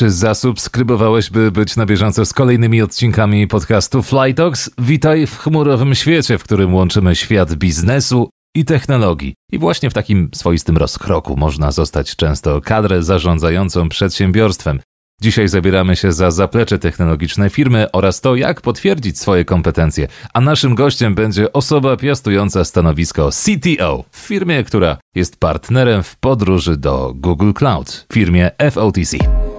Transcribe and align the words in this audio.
Czy 0.00 0.10
zasubskrybowałeś, 0.10 1.30
by 1.30 1.52
być 1.52 1.76
na 1.76 1.86
bieżąco 1.86 2.26
z 2.26 2.32
kolejnymi 2.32 2.82
odcinkami 2.82 3.46
podcastu 3.46 4.02
Flytalks? 4.02 4.70
Witaj 4.78 5.26
w 5.26 5.38
chmurowym 5.38 5.94
świecie, 5.94 6.38
w 6.38 6.44
którym 6.44 6.74
łączymy 6.74 7.16
świat 7.16 7.54
biznesu 7.54 8.30
i 8.54 8.64
technologii. 8.64 9.34
I 9.52 9.58
właśnie 9.58 9.90
w 9.90 9.94
takim 9.94 10.30
swoistym 10.34 10.76
rozkroku 10.76 11.36
można 11.36 11.70
zostać 11.70 12.16
często 12.16 12.60
kadrę 12.60 13.02
zarządzającą 13.02 13.88
przedsiębiorstwem. 13.88 14.80
Dzisiaj 15.22 15.48
zabieramy 15.48 15.96
się 15.96 16.12
za 16.12 16.30
zaplecze 16.30 16.78
technologiczne 16.78 17.50
firmy 17.50 17.86
oraz 17.92 18.20
to, 18.20 18.36
jak 18.36 18.60
potwierdzić 18.60 19.18
swoje 19.18 19.44
kompetencje. 19.44 20.08
A 20.34 20.40
naszym 20.40 20.74
gościem 20.74 21.14
będzie 21.14 21.52
osoba 21.52 21.96
piastująca 21.96 22.64
stanowisko 22.64 23.30
CTO 23.30 24.04
w 24.10 24.16
firmie, 24.18 24.64
która 24.64 24.96
jest 25.14 25.36
partnerem 25.36 26.02
w 26.02 26.16
podróży 26.16 26.76
do 26.76 27.12
Google 27.16 27.52
Cloud, 27.52 28.06
firmie 28.12 28.50
FOTC. 28.70 29.49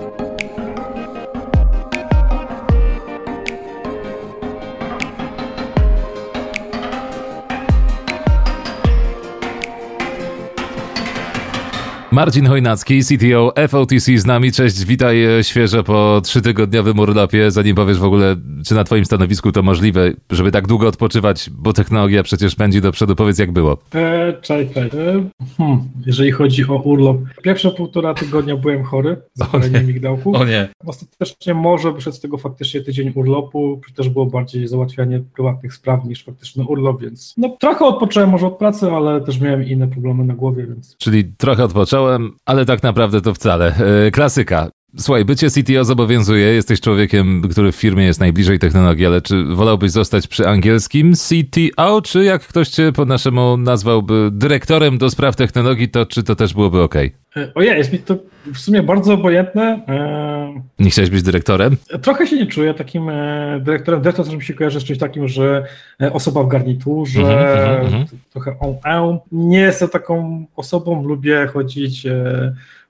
Marcin 12.11 12.47
Chojnacki, 12.47 13.01
CTO 13.04 13.54
FOTC 13.68 14.18
z 14.18 14.25
nami. 14.25 14.52
Cześć, 14.52 14.86
witaj 14.86 15.24
e, 15.24 15.43
świeżo 15.43 15.83
po 15.83 16.21
trzytygodniowym 16.24 17.00
urlopie. 17.00 17.52
Zanim 17.52 17.75
powiesz 17.75 18.00
w 18.00 18.04
ogóle, 18.04 18.36
czy 18.65 18.75
na 18.75 18.83
twoim 18.83 19.06
stanowisku 19.06 19.52
to 19.52 19.64
możliwe, 19.64 20.11
żeby 20.29 20.52
tak 20.52 20.68
długo 20.68 20.88
odpoczywać, 20.88 21.50
bo 21.50 21.74
technologia 21.74 22.24
przecież 22.24 22.55
pędzi 22.55 22.82
do 22.82 22.92
przodu. 22.92 23.16
Powiedz, 23.16 23.39
jak 23.39 23.52
było. 23.52 23.78
E, 23.96 24.33
cześć, 24.42 24.74
cześć. 24.74 24.96
E, 24.96 25.29
hmm, 25.57 25.79
jeżeli 26.05 26.32
chodzi 26.32 26.68
o 26.68 26.75
urlop, 26.75 27.18
pierwsze 27.42 27.71
półtora 27.71 28.14
tygodnia 28.14 28.57
byłem 28.57 28.83
chory, 28.83 29.18
zapalenie 29.33 29.82
migdałku. 29.82 30.36
O 30.36 30.46
nie. 30.46 30.69
Ostatecznie 30.86 31.54
może 31.54 31.91
wyszedł 31.91 32.16
z 32.16 32.19
tego 32.19 32.38
faktycznie 32.38 32.81
tydzień 32.81 33.11
urlopu, 33.16 33.81
czy 33.88 33.94
też 33.94 34.09
było 34.09 34.25
bardziej 34.25 34.67
załatwianie 34.67 35.22
prywatnych 35.35 35.73
spraw 35.73 36.05
niż 36.05 36.23
faktyczny 36.23 36.63
urlop, 36.63 37.02
więc 37.02 37.33
no 37.38 37.57
trochę 37.59 37.85
odpocząłem 37.85 38.30
może 38.30 38.47
od 38.47 38.57
pracy, 38.57 38.91
ale 38.91 39.22
też 39.22 39.39
miałem 39.39 39.66
inne 39.66 39.88
problemy 39.88 40.23
na 40.23 40.33
głowie, 40.33 40.67
więc... 40.67 40.95
Czyli 40.97 41.23
trochę 41.38 41.67
odpocząłem 42.02 42.38
ale 42.45 42.66
tak 42.66 42.83
naprawdę 42.83 43.21
to 43.21 43.33
wcale. 43.33 43.75
E, 44.07 44.11
klasyka. 44.11 44.69
Słuchaj, 44.97 45.25
bycie 45.25 45.47
CTO 45.50 45.84
zobowiązuje, 45.84 46.47
jesteś 46.47 46.81
człowiekiem, 46.81 47.42
który 47.52 47.72
w 47.72 47.75
firmie 47.75 48.06
jest 48.06 48.20
najbliżej 48.20 48.59
technologii, 48.59 49.06
ale 49.06 49.22
czy 49.22 49.44
wolałbyś 49.44 49.92
zostać 49.92 50.28
przy 50.28 50.47
angielskim 50.47 51.14
CTO, 51.14 52.02
czy 52.02 52.23
jak 52.23 52.42
ktoś 52.42 52.70
cię 52.70 52.92
po 52.92 53.06
naszemu 53.06 53.58
nazwałby 53.58 54.30
dyrektorem 54.31 54.97
do 54.97 55.09
spraw 55.09 55.36
technologii, 55.36 55.89
to 55.89 56.06
czy 56.06 56.23
to 56.23 56.36
też 56.36 56.53
byłoby 56.53 56.81
ok? 56.81 56.95
E, 56.95 57.52
ojej, 57.56 57.78
jest 57.78 57.94
mi 57.94 58.00
to 58.00 58.17
w 58.53 58.58
sumie 58.58 58.84
bardzo 58.84 59.14
obojętne. 59.14 59.86
E, 59.88 60.62
Nie 60.80 60.89
chciałeś 60.89 61.09
być 61.09 61.23
dyrektorem? 61.23 61.78
Trochę 62.02 62.28
się 62.28 62.36
nie 62.36 62.45
czuję 62.45 62.73
takim 62.73 63.12
dyrektorem. 63.59 64.02
Dyrektor 64.02 64.36
mi 64.36 64.44
się 64.44 64.53
kojarzy 64.53 64.80
z 64.80 64.84
czymś 64.84 65.00
takim, 65.00 65.28
że 65.28 65.66
osoba 66.12 66.44
w 66.44 66.47
garniturze, 66.47 67.80
mm 67.81 68.06
-hmm, 68.06 68.06
trochę 68.30 68.56
on, 68.84 69.19
Nie 69.31 69.59
jestem 69.59 69.89
taką 69.89 70.45
osobą, 70.56 71.03
lubię 71.03 71.47
chodzić 71.53 72.08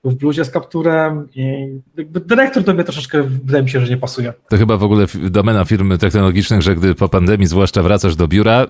w 0.04 0.14
bluzie 0.14 0.44
z 0.44 0.50
kapturem 0.50 1.28
i 1.34 1.68
dyrektor 2.10 2.64
to 2.64 2.74
mnie 2.74 2.84
troszeczkę 2.84 3.22
wydaje 3.22 3.62
mi 3.62 3.70
się, 3.70 3.80
że 3.80 3.90
nie 3.90 3.96
pasuje. 3.96 4.32
To 4.48 4.56
chyba 4.56 4.76
w 4.76 4.82
ogóle 4.82 5.06
domena 5.30 5.64
firm 5.64 5.98
technologicznych, 5.98 6.62
że 6.62 6.76
gdy 6.76 6.94
po 6.94 7.08
pandemii 7.08 7.46
zwłaszcza 7.46 7.82
wracasz 7.82 8.16
do 8.16 8.28
biura, 8.28 8.64
y, 8.64 8.68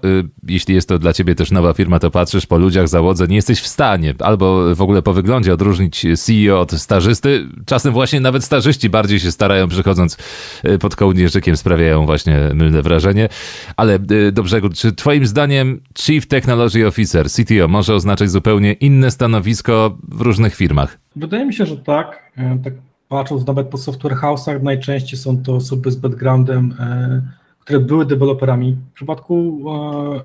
jeśli 0.48 0.74
jest 0.74 0.88
to 0.88 0.98
dla 0.98 1.12
ciebie 1.12 1.34
też 1.34 1.50
nowa 1.50 1.72
firma, 1.72 1.98
to 1.98 2.10
patrzysz 2.10 2.46
po 2.46 2.58
ludziach, 2.58 2.88
załodze, 2.88 3.26
nie 3.26 3.36
jesteś 3.36 3.60
w 3.60 3.66
stanie 3.66 4.14
albo 4.18 4.74
w 4.74 4.82
ogóle 4.82 5.02
po 5.02 5.12
wyglądzie 5.12 5.54
odróżnić 5.54 6.06
CEO 6.16 6.60
od 6.60 6.72
stażysty. 6.72 7.48
Czasem 7.66 7.92
właśnie 7.92 8.20
nawet 8.20 8.44
stażyści 8.44 8.90
bardziej 8.90 9.20
się 9.20 9.32
starają 9.32 9.68
przychodząc 9.68 10.16
y, 10.64 10.78
pod 10.78 10.96
kołnierzykiem, 10.96 11.56
sprawiają 11.56 12.06
właśnie 12.06 12.50
mylne 12.54 12.82
wrażenie. 12.82 13.28
Ale 13.76 13.98
y, 14.10 14.32
do 14.32 14.42
brzegu, 14.42 14.68
czy 14.68 14.92
twoim 14.92 15.26
zdaniem 15.26 15.80
Chief 15.98 16.26
Technology 16.26 16.86
Officer, 16.86 17.30
CTO, 17.30 17.68
może 17.68 17.94
oznaczać 17.94 18.30
zupełnie 18.30 18.72
inne 18.72 19.10
stanowisko 19.10 19.98
w 20.08 20.20
różnych 20.20 20.54
firmach? 20.54 21.01
Wydaje 21.16 21.46
mi 21.46 21.54
się, 21.54 21.66
że 21.66 21.76
tak. 21.76 22.32
E, 22.36 22.58
tak 22.64 22.74
patrząc 23.08 23.46
nawet 23.46 23.68
po 23.68 23.78
software 23.78 24.16
house'ach, 24.16 24.62
najczęściej 24.62 25.18
są 25.18 25.42
to 25.42 25.54
osoby 25.54 25.90
z 25.90 25.96
backgroundem, 25.96 26.74
e, 26.80 27.22
które 27.60 27.80
były 27.80 28.06
deweloperami. 28.06 28.76
W 28.90 28.94
przypadku 28.94 29.64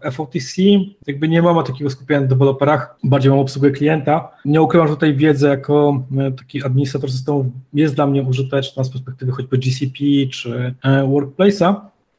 e, 0.03 0.11
FOTC 0.11 0.61
jakby 1.07 1.27
nie 1.27 1.41
mamy 1.41 1.63
takiego 1.63 1.89
skupienia 1.89 2.21
na 2.21 2.27
deweloperach, 2.27 2.97
bardziej 3.03 3.31
mam 3.31 3.39
obsługę 3.39 3.71
klienta. 3.71 4.31
Nie 4.45 4.61
ukrywam, 4.61 4.87
że 4.87 4.93
tutaj 4.93 5.15
wiedza 5.15 5.49
jako 5.49 6.03
taki 6.37 6.63
administrator 6.63 7.11
systemów 7.11 7.45
jest 7.73 7.95
dla 7.95 8.07
mnie 8.07 8.23
użyteczna 8.23 8.83
z 8.83 8.89
perspektywy 8.89 9.31
choćby 9.31 9.57
GCP 9.57 9.97
czy 10.31 10.73
Workplace'a. 10.83 11.75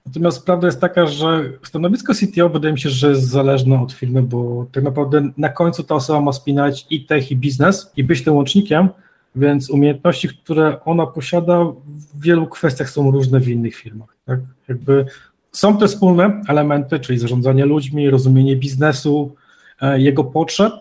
Natomiast 0.08 0.46
prawda 0.46 0.66
jest 0.66 0.80
taka, 0.80 1.06
że 1.06 1.52
stanowisko 1.62 2.12
CTO 2.14 2.48
wydaje 2.48 2.72
mi 2.72 2.80
się, 2.80 2.90
że 2.90 3.08
jest 3.08 3.22
zależne 3.22 3.82
od 3.82 3.92
firmy, 3.92 4.22
bo 4.22 4.66
tak 4.72 4.84
naprawdę 4.84 5.30
na 5.36 5.48
końcu 5.48 5.82
ta 5.82 5.94
osoba 5.94 6.20
ma 6.20 6.32
spinać 6.32 6.86
i 6.90 7.06
tech, 7.06 7.30
i 7.30 7.36
biznes, 7.36 7.92
i 7.96 8.04
być 8.04 8.24
tym 8.24 8.34
łącznikiem, 8.34 8.88
więc 9.36 9.70
umiejętności, 9.70 10.28
które 10.28 10.84
ona 10.84 11.06
posiada, 11.06 11.64
w 11.64 12.20
wielu 12.20 12.46
kwestiach 12.46 12.90
są 12.90 13.10
różne 13.10 13.40
w 13.40 13.48
innych 13.48 13.74
firmach. 13.74 14.16
Tak? 14.24 14.40
Jakby 14.68 15.06
są 15.52 15.78
te 15.78 15.86
wspólne 15.86 16.42
elementy, 16.48 17.00
czyli 17.00 17.18
zarządzanie 17.18 17.66
ludźmi, 17.66 18.10
rozumienie 18.10 18.56
biznesu, 18.56 19.34
e, 19.80 20.00
jego 20.00 20.24
potrzeb, 20.24 20.72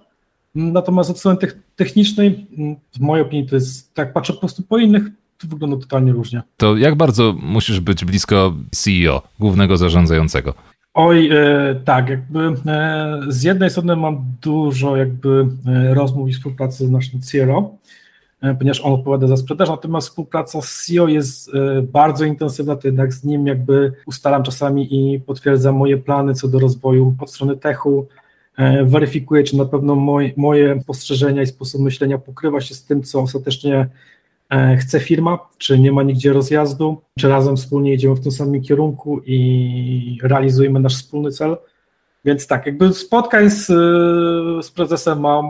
natomiast 0.55 1.09
od 1.09 1.19
strony 1.19 1.37
technicznej, 1.75 2.47
w 2.93 2.99
mojej 2.99 3.25
opinii, 3.25 3.47
to 3.47 3.55
jest, 3.55 3.93
tak 3.93 4.13
patrzę 4.13 4.33
po 4.33 4.39
prostu 4.39 4.63
po 4.63 4.77
innych, 4.77 5.03
to 5.37 5.47
wygląda 5.47 5.77
totalnie 5.77 6.11
różnie. 6.11 6.41
To 6.57 6.77
jak 6.77 6.95
bardzo 6.95 7.35
musisz 7.41 7.79
być 7.79 8.05
blisko 8.05 8.53
CEO, 8.71 9.21
głównego 9.39 9.77
zarządzającego? 9.77 10.53
Oj, 10.93 11.29
e, 11.31 11.75
tak, 11.85 12.09
jakby 12.09 12.39
e, 12.65 13.19
z 13.27 13.43
jednej 13.43 13.69
strony 13.69 13.95
mam 13.95 14.25
dużo 14.41 14.97
jakby 14.97 15.47
e, 15.67 15.93
rozmów 15.93 16.29
i 16.29 16.33
współpracy 16.33 16.87
z 16.87 16.91
naszym 16.91 17.19
CRO, 17.21 17.71
e, 18.41 18.55
ponieważ 18.55 18.81
on 18.81 18.93
odpowiada 18.93 19.27
za 19.27 19.37
sprzedaż, 19.37 19.69
natomiast 19.69 20.07
współpraca 20.07 20.61
z 20.61 20.85
CEO 20.85 21.07
jest 21.07 21.55
e, 21.55 21.81
bardzo 21.81 22.25
intensywna, 22.25 22.75
to 22.75 22.87
jednak 22.87 23.13
z 23.13 23.23
nim 23.23 23.47
jakby 23.47 23.93
ustalam 24.05 24.43
czasami 24.43 25.13
i 25.13 25.19
potwierdzam 25.19 25.75
moje 25.75 25.97
plany 25.97 26.33
co 26.33 26.47
do 26.47 26.59
rozwoju 26.59 27.15
od 27.19 27.31
strony 27.31 27.57
techu, 27.57 28.07
e, 28.57 28.85
weryfikuję, 28.85 29.43
czy 29.43 29.57
na 29.57 29.65
pewno 29.65 29.95
moje, 29.95 30.31
moje 30.37 30.81
spostrzeżenia 30.81 31.41
i 31.41 31.47
sposób 31.47 31.81
myślenia 31.81 32.17
pokrywa 32.17 32.61
się 32.61 32.75
z 32.75 32.85
tym, 32.85 33.03
co 33.03 33.21
ostatecznie 33.21 33.79
E, 33.79 33.89
chce 34.79 34.99
firma, 34.99 35.39
czy 35.57 35.79
nie 35.79 35.91
ma 35.91 36.03
nigdzie 36.03 36.33
rozjazdu, 36.33 37.01
czy 37.19 37.27
razem 37.29 37.57
wspólnie 37.57 37.93
idziemy 37.93 38.15
w 38.15 38.23
tym 38.23 38.31
samym 38.31 38.61
kierunku 38.61 39.21
i 39.25 40.19
realizujemy 40.23 40.79
nasz 40.79 40.95
wspólny 40.95 41.31
cel. 41.31 41.57
Więc 42.25 42.47
tak, 42.47 42.65
jakby 42.65 42.93
spotkań 42.93 43.49
z, 43.49 43.65
z 44.65 44.71
prezesem 44.71 45.19
mam 45.19 45.45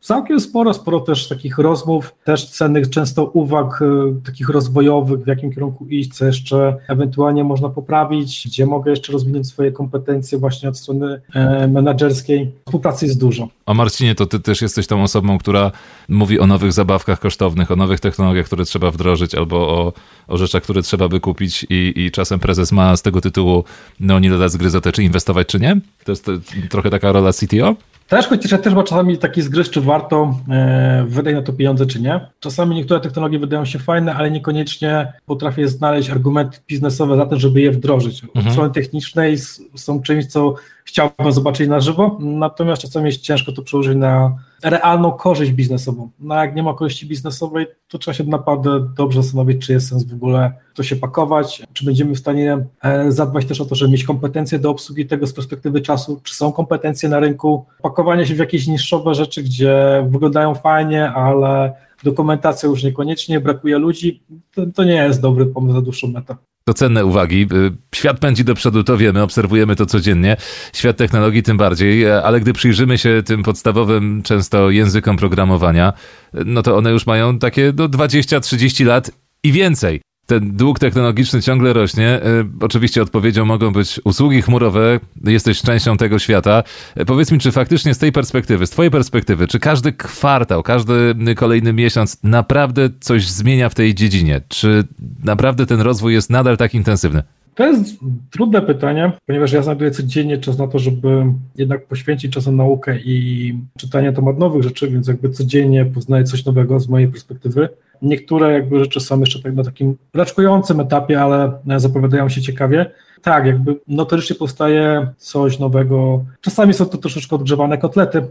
całkiem 0.00 0.40
sporo, 0.40 0.74
sporo 0.74 1.00
też 1.00 1.28
takich 1.28 1.58
rozmów, 1.58 2.14
też 2.24 2.46
cennych 2.46 2.90
często 2.90 3.24
uwag 3.24 3.82
y, 3.82 3.86
takich 4.26 4.48
rozwojowych, 4.48 5.20
w 5.20 5.26
jakim 5.26 5.52
kierunku 5.52 5.86
iść, 5.86 6.14
co 6.14 6.24
jeszcze 6.24 6.76
ewentualnie 6.88 7.44
można 7.44 7.68
poprawić, 7.68 8.42
gdzie 8.46 8.66
mogę 8.66 8.90
jeszcze 8.90 9.12
rozwinąć 9.12 9.48
swoje 9.48 9.72
kompetencje 9.72 10.38
właśnie 10.38 10.68
od 10.68 10.78
strony 10.78 11.20
e, 11.34 11.68
menedżerskiej. 11.68 12.52
Współpracy 12.64 13.06
jest 13.06 13.20
dużo. 13.20 13.48
A 13.66 13.74
Marcinie, 13.74 14.14
to 14.14 14.26
ty 14.26 14.40
też 14.40 14.62
jesteś 14.62 14.86
tą 14.86 15.02
osobą, 15.02 15.38
która 15.38 15.72
mówi 16.08 16.40
o 16.40 16.46
nowych 16.46 16.72
zabawkach 16.72 17.20
kosztownych, 17.20 17.70
o 17.70 17.76
nowych 17.76 18.00
technologiach, 18.00 18.46
które 18.46 18.64
trzeba 18.64 18.90
wdrożyć, 18.90 19.34
albo 19.34 19.56
o, 19.56 19.92
o 20.28 20.36
rzeczach, 20.36 20.62
które 20.62 20.82
trzeba 20.82 21.08
by 21.08 21.20
kupić 21.20 21.66
i, 21.70 21.92
i 21.96 22.10
czasem 22.10 22.40
prezes 22.40 22.72
ma 22.72 22.96
z 22.96 23.02
tego 23.02 23.20
tytułu 23.20 23.64
no 24.00 24.18
nie 24.18 24.30
dodać 24.30 24.52
zgryzotę, 24.52 24.92
czy 24.92 25.02
inwestować, 25.02 25.46
czy 25.46 25.60
nie? 25.60 25.80
To 26.04 26.12
jest 26.12 26.24
to, 26.24 26.32
trochę 26.70 26.90
taka 26.90 27.12
rola 27.12 27.32
CTO? 27.32 27.76
Też, 28.10 28.26
chociaż 28.26 28.52
ja 28.52 28.58
też 28.58 28.74
ma 28.74 28.82
czasami 28.82 29.18
taki 29.18 29.42
zgryz, 29.42 29.70
czy 29.70 29.80
warto 29.80 30.34
e, 30.48 31.04
wydać 31.08 31.34
na 31.34 31.42
to 31.42 31.52
pieniądze, 31.52 31.86
czy 31.86 32.00
nie. 32.00 32.20
Czasami 32.40 32.76
niektóre 32.76 33.00
technologie 33.00 33.38
wydają 33.38 33.64
się 33.64 33.78
fajne, 33.78 34.14
ale 34.14 34.30
niekoniecznie 34.30 35.12
potrafię 35.26 35.68
znaleźć 35.68 36.10
argumenty 36.10 36.58
biznesowe 36.68 37.16
za 37.16 37.26
to, 37.26 37.38
żeby 37.38 37.60
je 37.60 37.70
wdrożyć. 37.70 38.24
Od 38.24 38.36
mhm. 38.36 38.52
strony 38.52 38.74
technicznej 38.74 39.38
są 39.76 40.02
czymś, 40.02 40.26
co 40.26 40.54
chciałbym 40.84 41.32
zobaczyć 41.32 41.68
na 41.68 41.80
żywo, 41.80 42.18
natomiast 42.20 42.82
czasami 42.82 43.06
jest 43.06 43.20
ciężko 43.20 43.52
to 43.52 43.62
przełożyć 43.62 43.96
na 43.96 44.36
realną 44.62 45.12
korzyść 45.12 45.52
biznesową. 45.52 46.10
No 46.20 46.34
jak 46.34 46.54
nie 46.54 46.62
ma 46.62 46.74
korzyści 46.74 47.06
biznesowej, 47.06 47.66
to 47.88 47.98
trzeba 47.98 48.14
się 48.14 48.24
naprawdę 48.24 48.88
dobrze 48.96 49.22
zastanowić, 49.22 49.66
czy 49.66 49.72
jest 49.72 49.88
sens 49.88 50.04
w 50.04 50.14
ogóle 50.14 50.52
to 50.74 50.82
się 50.82 50.96
pakować, 50.96 51.62
czy 51.72 51.84
będziemy 51.84 52.14
w 52.14 52.18
stanie 52.18 52.66
e, 52.82 53.12
zadbać 53.12 53.44
też 53.44 53.60
o 53.60 53.64
to, 53.64 53.74
żeby 53.74 53.92
mieć 53.92 54.04
kompetencje 54.04 54.58
do 54.58 54.70
obsługi 54.70 55.06
tego 55.06 55.26
z 55.26 55.32
perspektywy 55.32 55.80
czasu, 55.80 56.20
czy 56.24 56.34
są 56.34 56.52
kompetencje 56.52 57.08
na 57.08 57.20
rynku, 57.20 57.66
pakowanie 57.82 58.26
się 58.26 58.34
w 58.34 58.38
jakieś 58.38 58.66
niższowe 58.66 59.14
rzeczy, 59.14 59.42
gdzie 59.42 60.06
wyglądają 60.10 60.54
fajnie, 60.54 61.10
ale 61.10 61.72
dokumentacja 62.04 62.68
już 62.68 62.84
niekoniecznie, 62.84 63.40
brakuje 63.40 63.78
ludzi, 63.78 64.22
to, 64.54 64.62
to 64.74 64.84
nie 64.84 64.94
jest 64.94 65.20
dobry 65.20 65.46
pomysł 65.46 65.74
za 65.74 65.80
dłuższą 65.80 66.08
metę. 66.08 66.36
To 66.64 66.74
cenne 66.74 67.04
uwagi. 67.04 67.46
Y, 67.52 67.72
świat 67.94 68.18
pędzi 68.18 68.44
do 68.44 68.54
przodu, 68.54 68.84
to 68.84 68.96
wiemy, 68.96 69.22
obserwujemy 69.22 69.76
to 69.76 69.86
codziennie. 69.86 70.36
Świat 70.72 70.96
technologii 70.96 71.42
tym 71.42 71.56
bardziej, 71.56 72.04
e, 72.04 72.22
ale 72.22 72.40
gdy 72.40 72.52
przyjrzymy 72.52 72.98
się 72.98 73.22
tym 73.26 73.42
podstawowym 73.42 74.22
często 74.22 74.70
językom 74.70 75.16
programowania, 75.16 75.92
no 76.32 76.62
to 76.62 76.76
one 76.76 76.90
już 76.90 77.06
mają 77.06 77.38
takie 77.38 77.72
do 77.72 77.88
20-30 77.88 78.86
lat 78.86 79.10
i 79.42 79.52
więcej 79.52 80.00
ten 80.30 80.56
dług 80.56 80.78
technologiczny 80.78 81.42
ciągle 81.42 81.72
rośnie. 81.72 82.08
E, 82.08 82.22
oczywiście 82.60 83.02
odpowiedzią 83.02 83.44
mogą 83.44 83.72
być 83.72 84.00
usługi 84.04 84.42
chmurowe, 84.42 85.00
jesteś 85.24 85.62
częścią 85.62 85.96
tego 85.96 86.18
świata. 86.18 86.62
E, 86.94 87.04
powiedz 87.04 87.32
mi, 87.32 87.38
czy 87.38 87.52
faktycznie 87.52 87.94
z 87.94 87.98
tej 87.98 88.12
perspektywy, 88.12 88.66
z 88.66 88.70
twojej 88.70 88.90
perspektywy, 88.90 89.46
czy 89.46 89.58
każdy 89.58 89.92
kwartał, 89.92 90.62
każdy 90.62 91.14
kolejny 91.36 91.72
miesiąc 91.72 92.18
naprawdę 92.22 92.90
coś 93.00 93.28
zmienia 93.28 93.68
w 93.68 93.74
tej 93.74 93.94
dziedzinie? 93.94 94.40
Czy 94.48 94.84
naprawdę 95.24 95.66
ten 95.66 95.80
rozwój 95.80 96.14
jest 96.14 96.30
nadal 96.30 96.56
tak 96.56 96.74
intensywny? 96.74 97.22
To 97.60 97.66
jest 97.66 97.96
trudne 98.30 98.62
pytanie, 98.62 99.12
ponieważ 99.26 99.52
ja 99.52 99.62
znajduję 99.62 99.90
codziennie 99.90 100.38
czas 100.38 100.58
na 100.58 100.68
to, 100.68 100.78
żeby 100.78 101.24
jednak 101.56 101.86
poświęcić 101.86 102.32
czas 102.32 102.46
na 102.46 102.52
naukę 102.52 102.98
i 102.98 103.54
czytanie 103.78 104.12
temat 104.12 104.38
nowych 104.38 104.62
rzeczy, 104.62 104.90
więc 104.90 105.08
jakby 105.08 105.30
codziennie 105.30 105.84
poznaję 105.84 106.24
coś 106.24 106.44
nowego 106.44 106.80
z 106.80 106.88
mojej 106.88 107.08
perspektywy. 107.08 107.68
Niektóre 108.02 108.52
jakby 108.52 108.78
rzeczy 108.78 109.00
są 109.00 109.20
jeszcze 109.20 109.42
tak 109.42 109.54
na 109.54 109.64
takim 109.64 109.96
raczkującym 110.14 110.80
etapie, 110.80 111.22
ale 111.22 111.52
zapowiadają 111.76 112.28
się 112.28 112.42
ciekawie. 112.42 112.90
Tak, 113.22 113.46
jakby 113.46 113.80
notorycznie 113.88 114.36
powstaje 114.36 115.12
coś 115.16 115.58
nowego. 115.58 116.24
Czasami 116.40 116.74
są 116.74 116.86
to 116.86 116.98
troszeczkę 116.98 117.36
odgrzewane 117.36 117.78
kotlety, 117.78 118.22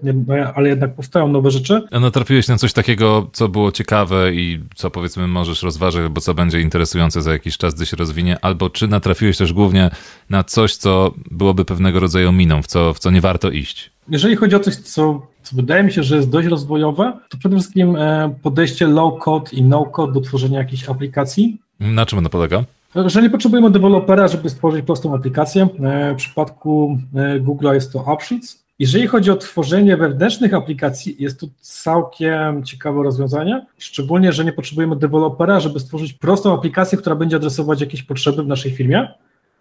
ale 0.56 0.70
jednak 0.70 0.94
powstają 0.94 1.28
nowe 1.28 1.52
rzeczy. 1.52 1.82
A 1.92 2.00
natrafiłeś 2.00 2.48
na 2.48 2.58
coś 2.58 2.74
takiego, 2.74 3.30
co 3.34 3.48
było 3.48 3.72
ciekawe 3.72 4.34
i 4.34 4.60
co 4.76 4.90
powiedzmy 4.90 5.28
możesz 5.28 5.64
rozważyć, 5.64 6.02
albo 6.02 6.22
co 6.22 6.34
będzie 6.34 6.62
interesujące 6.62 7.22
za 7.22 7.34
jakiś 7.34 7.58
czas, 7.58 7.76
gdy 7.76 7.86
się 7.86 7.98
rozwinie, 7.98 8.38
albo 8.42 8.70
czy 8.70 8.88
natrafiłeś 8.88 9.38
też 9.38 9.54
głównie 9.54 9.92
na 10.30 10.44
coś, 10.44 10.76
co 10.76 11.14
byłoby 11.32 11.66
pewnego 11.66 12.00
rodzaju 12.00 12.32
miną, 12.32 12.62
w 12.62 12.68
co, 12.68 12.94
w 12.94 13.00
co 13.00 13.12
nie 13.12 13.22
warto 13.22 13.52
iść? 13.52 13.92
Jeżeli 14.10 14.36
chodzi 14.36 14.56
o 14.56 14.60
coś, 14.60 14.76
co, 14.76 15.28
co 15.44 15.56
wydaje 15.56 15.84
mi 15.84 15.92
się, 15.92 16.04
że 16.04 16.16
jest 16.16 16.30
dość 16.30 16.48
rozwojowe, 16.48 17.14
to 17.30 17.38
przede 17.38 17.56
wszystkim 17.56 17.96
e, 17.96 18.36
podejście 18.42 18.88
low-code 18.88 19.54
i 19.54 19.64
no-code 19.64 20.14
do 20.14 20.22
tworzenia 20.22 20.60
jakichś 20.60 20.90
aplikacji. 20.90 21.58
Na 21.80 22.06
czym 22.06 22.20
ono 22.20 22.30
polega? 22.30 22.64
Jeżeli 22.96 23.30
potrzebujemy 23.30 23.72
dewelopera, 23.72 24.28
żeby 24.28 24.50
stworzyć 24.50 24.86
prostą 24.86 25.16
aplikację, 25.16 25.68
e, 25.84 26.14
w 26.14 26.18
przypadku 26.18 26.98
e, 27.16 27.40
Google 27.40 27.74
jest 27.74 27.94
to 27.94 28.08
AppSheets. 28.08 28.64
Jeżeli 28.80 29.08
chodzi 29.08 29.32
o 29.32 29.36
tworzenie 29.36 29.98
wewnętrznych 29.98 30.54
aplikacji, 30.54 31.16
jest 31.20 31.40
to 31.40 31.48
całkiem 31.60 32.64
ciekawe 32.64 33.04
rozwiązanie, 33.04 33.66
szczególnie, 33.78 34.34
że 34.34 34.46
nie 34.46 34.54
potrzebujemy 34.54 34.96
dewelopera, 34.96 35.60
żeby 35.60 35.80
stworzyć 35.80 36.14
prostą 36.14 36.54
aplikację, 36.54 36.98
która 36.98 37.16
będzie 37.16 37.36
adresować 37.36 37.82
jakieś 37.82 38.04
potrzeby 38.04 38.44
w 38.44 38.48
naszej 38.48 38.72
firmie, 38.72 39.08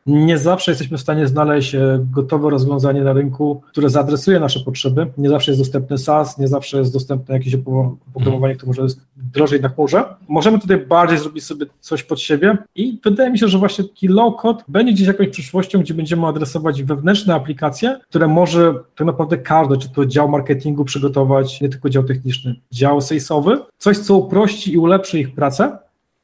nie 0.08 0.38
zawsze 0.38 0.70
jesteśmy 0.70 0.98
w 0.98 1.00
stanie 1.00 1.28
znaleźć 1.28 1.74
e, 1.74 2.06
gotowe 2.12 2.50
rozwiązanie 2.50 3.00
na 3.00 3.12
rynku, 3.12 3.62
które 3.70 3.90
zaadresuje 3.90 4.40
nasze 4.40 4.60
potrzeby. 4.60 5.06
Nie 5.18 5.28
zawsze 5.28 5.50
jest 5.50 5.60
dostępny 5.60 5.98
SaaS, 5.98 6.38
nie 6.38 6.48
zawsze 6.48 6.78
jest 6.78 6.92
dostępne 6.92 7.34
jakieś 7.34 7.54
oprogramowanie, 7.54 8.56
które 8.56 8.66
może 8.66 8.82
jest 8.82 9.00
drożej 9.16 9.60
na 9.60 9.68
chmurze. 9.68 10.04
Możemy 10.28 10.58
tutaj 10.58 10.86
bardziej 10.86 11.18
zrobić 11.18 11.44
sobie 11.44 11.66
coś 11.80 12.02
pod 12.02 12.20
siebie 12.20 12.58
i 12.74 13.00
wydaje 13.04 13.30
mi 13.30 13.38
się, 13.38 13.48
że 13.48 13.58
właśnie 13.58 13.84
taki 13.84 14.08
low-code 14.08 14.62
będzie 14.68 14.92
gdzieś 14.92 15.06
jakąś 15.06 15.28
przyszłością, 15.28 15.80
gdzie 15.80 15.94
będziemy 15.94 16.26
adresować 16.26 16.82
wewnętrzne 16.82 17.34
aplikacje, 17.34 18.00
które 18.08 18.28
może 18.28 18.74
tak 18.96 19.06
naprawdę 19.06 19.38
każdy, 19.38 19.76
czy 19.76 19.88
to 19.88 20.06
dział 20.06 20.28
marketingu 20.28 20.84
przygotować, 20.84 21.60
nie 21.60 21.68
tylko 21.68 21.90
dział 21.90 22.04
techniczny, 22.04 22.54
dział 22.72 23.00
salesowy, 23.00 23.58
coś, 23.78 23.98
co 23.98 24.14
uprości 24.14 24.72
i 24.72 24.78
ulepszy 24.78 25.20
ich 25.20 25.34
pracę, 25.34 25.78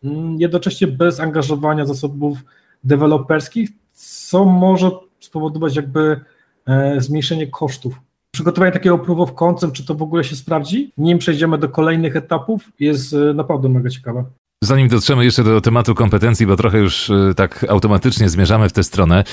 mm, 0.05 0.37
jednocześnie 0.41 0.87
bez 0.87 1.21
angażowania 1.21 1.87
zasobów 1.87 2.39
deweloperskich, 2.85 3.71
co 3.93 4.45
może 4.45 4.91
spowodować 5.21 5.77
jakby 5.77 6.21
e, 6.67 7.01
zmniejszenie 7.01 7.47
kosztów. 7.47 8.01
Przygotowanie 8.31 8.73
takiego 8.73 8.99
proof 8.99 9.19
of 9.19 9.35
concept, 9.35 9.75
czy 9.75 9.87
to 9.87 9.95
w 9.95 10.03
ogóle 10.03 10.25
się 10.25 10.37
sprawdzi, 10.37 10.93
nim 10.97 11.19
przejdziemy 11.19 11.59
do 11.59 11.69
kolejnych 11.69 12.17
etapów, 12.17 12.73
jest 12.81 13.13
e, 13.13 13.35
naprawdę 13.35 13.69
mega 13.69 13.91
ciekawe. 13.91 14.25
Zanim 14.65 14.89
dotrzemy 14.89 15.25
jeszcze 15.25 15.45
do 15.45 15.61
tematu 15.61 15.95
kompetencji, 15.95 16.47
bo 16.47 16.57
trochę 16.57 16.79
już 16.79 17.11
e, 17.11 17.35
tak 17.37 17.67
automatycznie 17.69 18.29
zmierzamy 18.29 18.69
w 18.69 18.73
tę 18.73 18.83
stronę, 18.83 19.25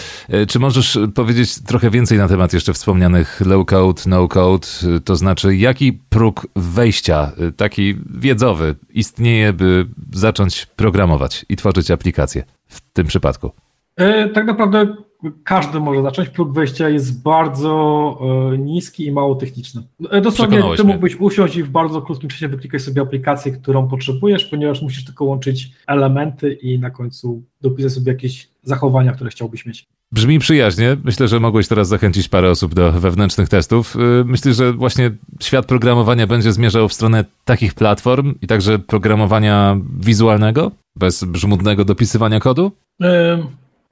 czy 0.47 0.59
możesz 0.59 0.99
powiedzieć 1.15 1.63
trochę 1.63 1.89
więcej 1.89 2.17
na 2.17 2.27
temat 2.27 2.53
jeszcze 2.53 2.73
wspomnianych 2.73 3.41
low 3.45 3.65
code, 3.65 4.01
no 4.05 4.27
code, 4.27 4.67
to 5.05 5.15
znaczy 5.15 5.55
jaki 5.55 5.93
próg 5.93 6.47
wejścia, 6.55 7.31
taki 7.57 7.97
wiedzowy, 8.09 8.75
istnieje, 8.89 9.53
by 9.53 9.85
zacząć 10.13 10.65
programować 10.65 11.45
i 11.49 11.55
tworzyć 11.55 11.91
aplikacje? 11.91 12.43
W 12.71 12.81
tym 12.93 13.07
przypadku? 13.07 13.51
E, 13.95 14.29
tak 14.29 14.45
naprawdę 14.45 14.95
każdy 15.43 15.79
może 15.79 16.01
zacząć. 16.01 16.29
Próg 16.29 16.53
wejścia 16.53 16.89
jest 16.89 17.23
bardzo 17.23 18.17
e, 18.53 18.57
niski 18.57 19.05
i 19.05 19.11
mało 19.11 19.35
techniczny. 19.35 19.83
E, 20.09 20.21
dosłownie 20.21 20.63
ty 20.77 20.83
mógłbyś 20.83 21.15
usiąść 21.15 21.55
i 21.55 21.63
w 21.63 21.69
bardzo 21.69 22.01
krótkim 22.01 22.29
czasie 22.29 22.47
wyklikać 22.47 22.81
sobie 22.81 23.01
aplikację, 23.01 23.51
którą 23.51 23.87
potrzebujesz, 23.87 24.45
ponieważ 24.45 24.81
musisz 24.81 25.05
tylko 25.05 25.25
łączyć 25.25 25.71
elementy 25.87 26.53
i 26.53 26.79
na 26.79 26.89
końcu 26.89 27.43
dopisać 27.61 27.91
sobie 27.91 28.11
jakieś 28.11 28.49
zachowania, 28.63 29.11
które 29.11 29.29
chciałbyś 29.29 29.65
mieć. 29.65 29.87
Brzmi 30.11 30.39
przyjaźnie. 30.39 30.97
Myślę, 31.03 31.27
że 31.27 31.39
mogłeś 31.39 31.67
teraz 31.67 31.87
zachęcić 31.87 32.29
parę 32.29 32.49
osób 32.49 32.73
do 32.73 32.91
wewnętrznych 32.91 33.49
testów. 33.49 33.97
Myślę, 34.25 34.53
że 34.53 34.73
właśnie 34.73 35.11
świat 35.41 35.65
programowania 35.65 36.27
będzie 36.27 36.53
zmierzał 36.53 36.89
w 36.89 36.93
stronę 36.93 37.25
takich 37.45 37.73
platform 37.73 38.33
i 38.41 38.47
także 38.47 38.79
programowania 38.79 39.77
wizualnego, 39.99 40.71
bez 40.95 41.23
brzmudnego 41.23 41.85
dopisywania 41.85 42.39
kodu? 42.39 42.71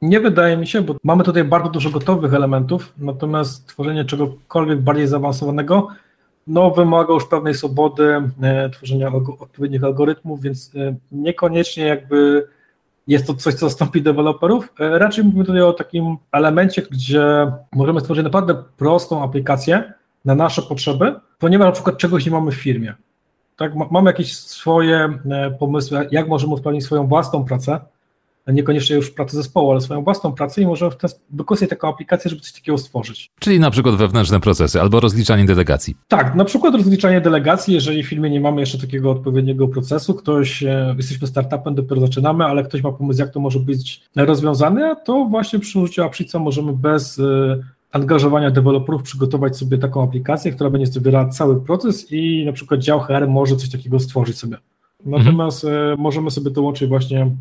Nie 0.01 0.19
wydaje 0.19 0.57
mi 0.57 0.67
się, 0.67 0.81
bo 0.81 0.95
mamy 1.03 1.23
tutaj 1.23 1.43
bardzo 1.43 1.69
dużo 1.69 1.89
gotowych 1.89 2.33
elementów, 2.33 2.93
natomiast 2.97 3.67
tworzenie 3.67 4.05
czegokolwiek 4.05 4.81
bardziej 4.81 5.07
zaawansowanego 5.07 5.87
no, 6.47 6.71
wymaga 6.71 7.13
już 7.13 7.27
pewnej 7.27 7.53
swobody 7.53 8.21
e, 8.41 8.69
tworzenia 8.69 9.11
odpowiednich 9.39 9.83
algorytmów, 9.83 10.41
więc 10.41 10.71
e, 10.75 10.95
niekoniecznie 11.11 11.83
jakby 11.85 12.47
jest 13.07 13.27
to 13.27 13.33
coś, 13.33 13.53
co 13.53 13.69
zastąpi 13.69 14.01
deweloperów. 14.01 14.73
E, 14.79 14.99
raczej 14.99 15.23
mówimy 15.23 15.45
tutaj 15.45 15.61
o 15.61 15.73
takim 15.73 16.17
elemencie, 16.31 16.81
gdzie 16.91 17.51
możemy 17.75 17.99
stworzyć 17.99 18.23
naprawdę 18.23 18.63
prostą 18.77 19.23
aplikację 19.23 19.93
na 20.25 20.35
nasze 20.35 20.61
potrzeby, 20.61 21.15
ponieważ 21.39 21.65
na 21.65 21.71
przykład 21.71 21.97
czegoś 21.97 22.25
nie 22.25 22.31
mamy 22.31 22.51
w 22.51 22.55
firmie. 22.55 22.93
Tak, 23.59 23.91
mamy 23.91 24.09
jakieś 24.09 24.37
swoje 24.37 25.19
pomysły, 25.59 26.07
jak 26.11 26.27
możemy 26.27 26.53
usprawnić 26.53 26.83
swoją 26.83 27.07
własną 27.07 27.45
pracę, 27.45 27.79
niekoniecznie 28.47 28.95
już 28.95 29.11
pracę 29.11 29.37
zespołu, 29.37 29.71
ale 29.71 29.81
swoją 29.81 30.03
własną 30.03 30.31
pracę 30.31 30.61
i 30.61 30.65
możemy 30.65 30.91
wykorzystać 31.29 31.69
taką 31.69 31.89
aplikację, 31.89 32.29
żeby 32.29 32.41
coś 32.41 32.53
takiego 32.53 32.77
stworzyć. 32.77 33.31
Czyli 33.39 33.59
na 33.59 33.71
przykład 33.71 33.95
wewnętrzne 33.95 34.39
procesy 34.39 34.81
albo 34.81 34.99
rozliczanie 34.99 35.45
delegacji. 35.45 35.95
Tak, 36.07 36.35
na 36.35 36.45
przykład 36.45 36.75
rozliczanie 36.75 37.21
delegacji, 37.21 37.73
jeżeli 37.73 38.03
w 38.03 38.09
firmie 38.09 38.29
nie 38.29 38.41
mamy 38.41 38.61
jeszcze 38.61 38.77
takiego 38.77 39.11
odpowiedniego 39.11 39.67
procesu, 39.67 40.13
ktoś, 40.13 40.63
e, 40.63 40.95
jesteśmy 40.97 41.27
startupem, 41.27 41.75
dopiero 41.75 42.01
zaczynamy, 42.01 42.45
ale 42.45 42.63
ktoś 42.63 42.83
ma 42.83 42.91
pomysł, 42.91 43.19
jak 43.19 43.29
to 43.29 43.39
może 43.39 43.59
być 43.59 44.01
rozwiązane, 44.15 44.95
to 45.05 45.25
właśnie 45.25 45.59
przy 45.59 45.79
użyciu 45.79 46.03
Apshica 46.03 46.39
możemy 46.39 46.73
bez 46.73 47.19
e, 47.19 47.23
angażowania 47.91 48.51
deweloperów 48.51 49.03
przygotować 49.03 49.57
sobie 49.57 49.77
taką 49.77 50.03
aplikację, 50.03 50.51
która 50.51 50.69
będzie 50.69 50.91
zawierała 50.91 51.29
cały 51.29 51.61
proces 51.61 52.11
i 52.11 52.45
na 52.45 52.53
przykład 52.53 52.79
dział 52.79 52.99
HR 52.99 53.27
może 53.27 53.55
coś 53.55 53.69
takiego 53.69 53.99
stworzyć 53.99 54.37
sobie. 54.37 54.57
Natomiast 55.05 55.63
mhm. 55.63 55.99
możemy 55.99 56.31
sobie 56.31 56.51
to 56.51 56.61
łączyć 56.61 56.89
właśnie 56.89 57.31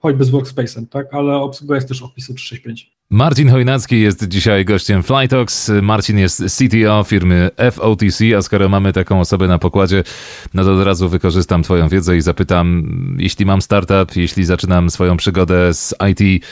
choćby 0.00 0.24
z 0.24 0.30
Workspace'em, 0.30 0.86
tak? 0.90 1.14
Ale 1.14 1.36
obsługa 1.36 1.74
jest 1.74 1.88
też 1.88 2.02
Office 2.02 2.34
365. 2.34 2.90
Marcin 3.10 3.50
Chojnacki 3.50 4.00
jest 4.00 4.28
dzisiaj 4.28 4.64
gościem 4.64 5.02
Flytalks. 5.02 5.70
Marcin 5.82 6.18
jest 6.18 6.42
CTO 6.58 7.04
firmy 7.04 7.50
FOTC, 7.72 8.20
a 8.36 8.42
skoro 8.42 8.68
mamy 8.68 8.92
taką 8.92 9.20
osobę 9.20 9.48
na 9.48 9.58
pokładzie, 9.58 10.04
no 10.54 10.64
to 10.64 10.74
od 10.74 10.82
razu 10.82 11.08
wykorzystam 11.08 11.62
Twoją 11.62 11.88
wiedzę 11.88 12.16
i 12.16 12.20
zapytam, 12.20 12.88
jeśli 13.18 13.46
mam 13.46 13.62
startup, 13.62 14.16
jeśli 14.16 14.44
zaczynam 14.44 14.90
swoją 14.90 15.16
przygodę 15.16 15.74
z 15.74 15.94
IT, 16.10 16.44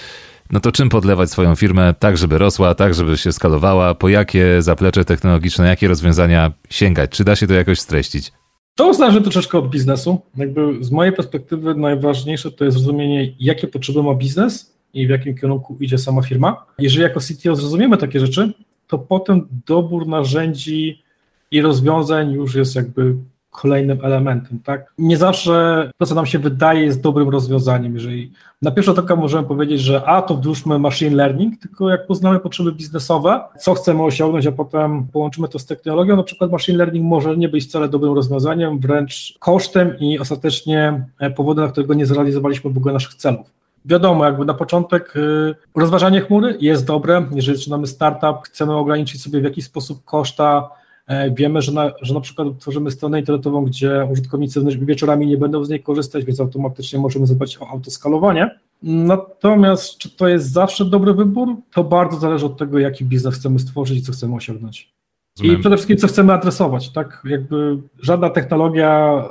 no 0.52 0.60
to 0.60 0.72
czym 0.72 0.88
podlewać 0.88 1.30
swoją 1.30 1.54
firmę 1.54 1.94
tak, 1.98 2.16
żeby 2.16 2.38
rosła, 2.38 2.74
tak, 2.74 2.94
żeby 2.94 3.16
się 3.16 3.32
skalowała, 3.32 3.94
po 3.94 4.08
jakie 4.08 4.62
zaplecze 4.62 5.04
technologiczne, 5.04 5.68
jakie 5.68 5.88
rozwiązania 5.88 6.52
sięgać? 6.70 7.10
Czy 7.10 7.24
da 7.24 7.36
się 7.36 7.46
to 7.46 7.54
jakoś 7.54 7.80
streścić? 7.80 8.32
To 8.74 8.94
zależy 8.94 9.22
troszeczkę 9.22 9.58
od 9.58 9.70
biznesu. 9.70 10.20
Jakby 10.36 10.84
z 10.84 10.90
mojej 10.90 11.12
perspektywy 11.12 11.74
najważniejsze 11.74 12.50
to 12.50 12.64
jest 12.64 12.76
zrozumienie, 12.76 13.34
jakie 13.40 13.66
potrzeby 13.68 14.02
ma 14.02 14.14
biznes 14.14 14.76
i 14.94 15.06
w 15.06 15.10
jakim 15.10 15.38
kierunku 15.38 15.76
idzie 15.80 15.98
sama 15.98 16.22
firma. 16.22 16.66
Jeżeli 16.78 17.02
jako 17.02 17.20
CTO 17.20 17.56
zrozumiemy 17.56 17.96
takie 17.96 18.20
rzeczy, 18.20 18.52
to 18.86 18.98
potem 18.98 19.48
dobór 19.66 20.06
narzędzi 20.06 21.02
i 21.50 21.62
rozwiązań 21.62 22.32
już 22.32 22.54
jest 22.54 22.76
jakby 22.76 23.14
kolejnym 23.62 23.98
elementem, 24.02 24.58
tak? 24.64 24.92
Nie 24.98 25.16
zawsze 25.16 25.90
to, 25.98 26.06
co 26.06 26.14
nam 26.14 26.26
się 26.26 26.38
wydaje, 26.38 26.84
jest 26.84 27.00
dobrym 27.00 27.28
rozwiązaniem. 27.28 27.94
Jeżeli 27.94 28.32
na 28.62 28.70
pierwszy 28.70 28.90
rzut 28.90 28.98
oka 28.98 29.16
możemy 29.16 29.48
powiedzieć, 29.48 29.80
że 29.80 30.04
a 30.04 30.22
to 30.22 30.34
wdłużmy 30.34 30.78
machine 30.78 31.16
learning, 31.16 31.60
tylko 31.60 31.90
jak 31.90 32.06
poznamy 32.06 32.40
potrzeby 32.40 32.72
biznesowe, 32.72 33.40
co 33.60 33.74
chcemy 33.74 34.02
osiągnąć, 34.02 34.46
a 34.46 34.52
potem 34.52 35.06
połączymy 35.12 35.48
to 35.48 35.58
z 35.58 35.66
technologią, 35.66 36.16
na 36.16 36.22
przykład 36.22 36.50
machine 36.52 36.78
learning 36.78 37.04
może 37.04 37.36
nie 37.36 37.48
być 37.48 37.64
wcale 37.64 37.88
dobrym 37.88 38.14
rozwiązaniem, 38.14 38.78
wręcz 38.78 39.34
kosztem 39.38 39.98
i 39.98 40.18
ostatecznie 40.18 41.06
powodem, 41.36 41.64
dla 41.64 41.72
którego 41.72 41.94
nie 41.94 42.06
zrealizowaliśmy 42.06 42.70
w 42.70 42.76
ogóle 42.76 42.94
naszych 42.94 43.14
celów. 43.14 43.46
wiadomo, 43.84 44.24
jakby 44.24 44.44
na 44.44 44.54
początek 44.54 45.16
y, 45.16 45.54
rozważanie 45.76 46.20
chmury 46.20 46.56
jest 46.60 46.86
dobre, 46.86 47.26
jeżeli 47.32 47.58
zaczynamy 47.58 47.86
startup, 47.86 48.36
chcemy 48.44 48.76
ograniczyć 48.76 49.22
sobie 49.22 49.40
w 49.40 49.44
jakiś 49.44 49.64
sposób 49.64 50.04
koszta, 50.04 50.48
e, 50.58 50.85
wiemy, 51.34 51.62
że 51.62 51.72
na, 51.72 51.92
że 52.02 52.14
na 52.14 52.20
przykład 52.20 52.48
tworzymy 52.58 52.90
stronę 52.90 53.20
internetową, 53.20 53.64
gdzie 53.64 54.08
użytkownicy 54.12 54.60
wieczorami 54.80 55.26
nie 55.26 55.36
będą 55.36 55.64
z 55.64 55.68
niej 55.68 55.82
korzystać, 55.82 56.24
więc 56.24 56.40
automatycznie 56.40 56.98
możemy 56.98 57.26
zadbać 57.26 57.58
o 57.58 57.68
autoskalowanie. 57.68 58.58
Natomiast 58.82 59.98
czy 59.98 60.10
to 60.10 60.28
jest 60.28 60.52
zawsze 60.52 60.84
dobry 60.84 61.14
wybór? 61.14 61.56
To 61.72 61.84
bardzo 61.84 62.18
zależy 62.18 62.46
od 62.46 62.58
tego, 62.58 62.78
jaki 62.78 63.04
biznes 63.04 63.34
chcemy 63.34 63.58
stworzyć 63.58 63.98
i 63.98 64.02
co 64.02 64.12
chcemy 64.12 64.34
osiągnąć. 64.34 64.96
I 65.42 65.56
przede 65.56 65.76
wszystkim, 65.76 65.96
co 65.96 66.06
chcemy 66.06 66.32
adresować, 66.32 66.92
tak? 66.92 67.22
Jakby 67.24 67.78
żadna 68.02 68.30
technologia 68.30 69.22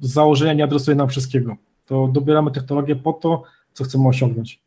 z 0.00 0.12
założenia 0.12 0.52
nie 0.52 0.64
adresuje 0.64 0.94
nam 0.94 1.08
wszystkiego. 1.08 1.56
To 1.86 2.08
dobieramy 2.08 2.50
technologię 2.50 2.96
po 2.96 3.12
to, 3.12 3.42
co 3.72 3.84
chcemy 3.84 4.08
osiągnąć. 4.08 4.60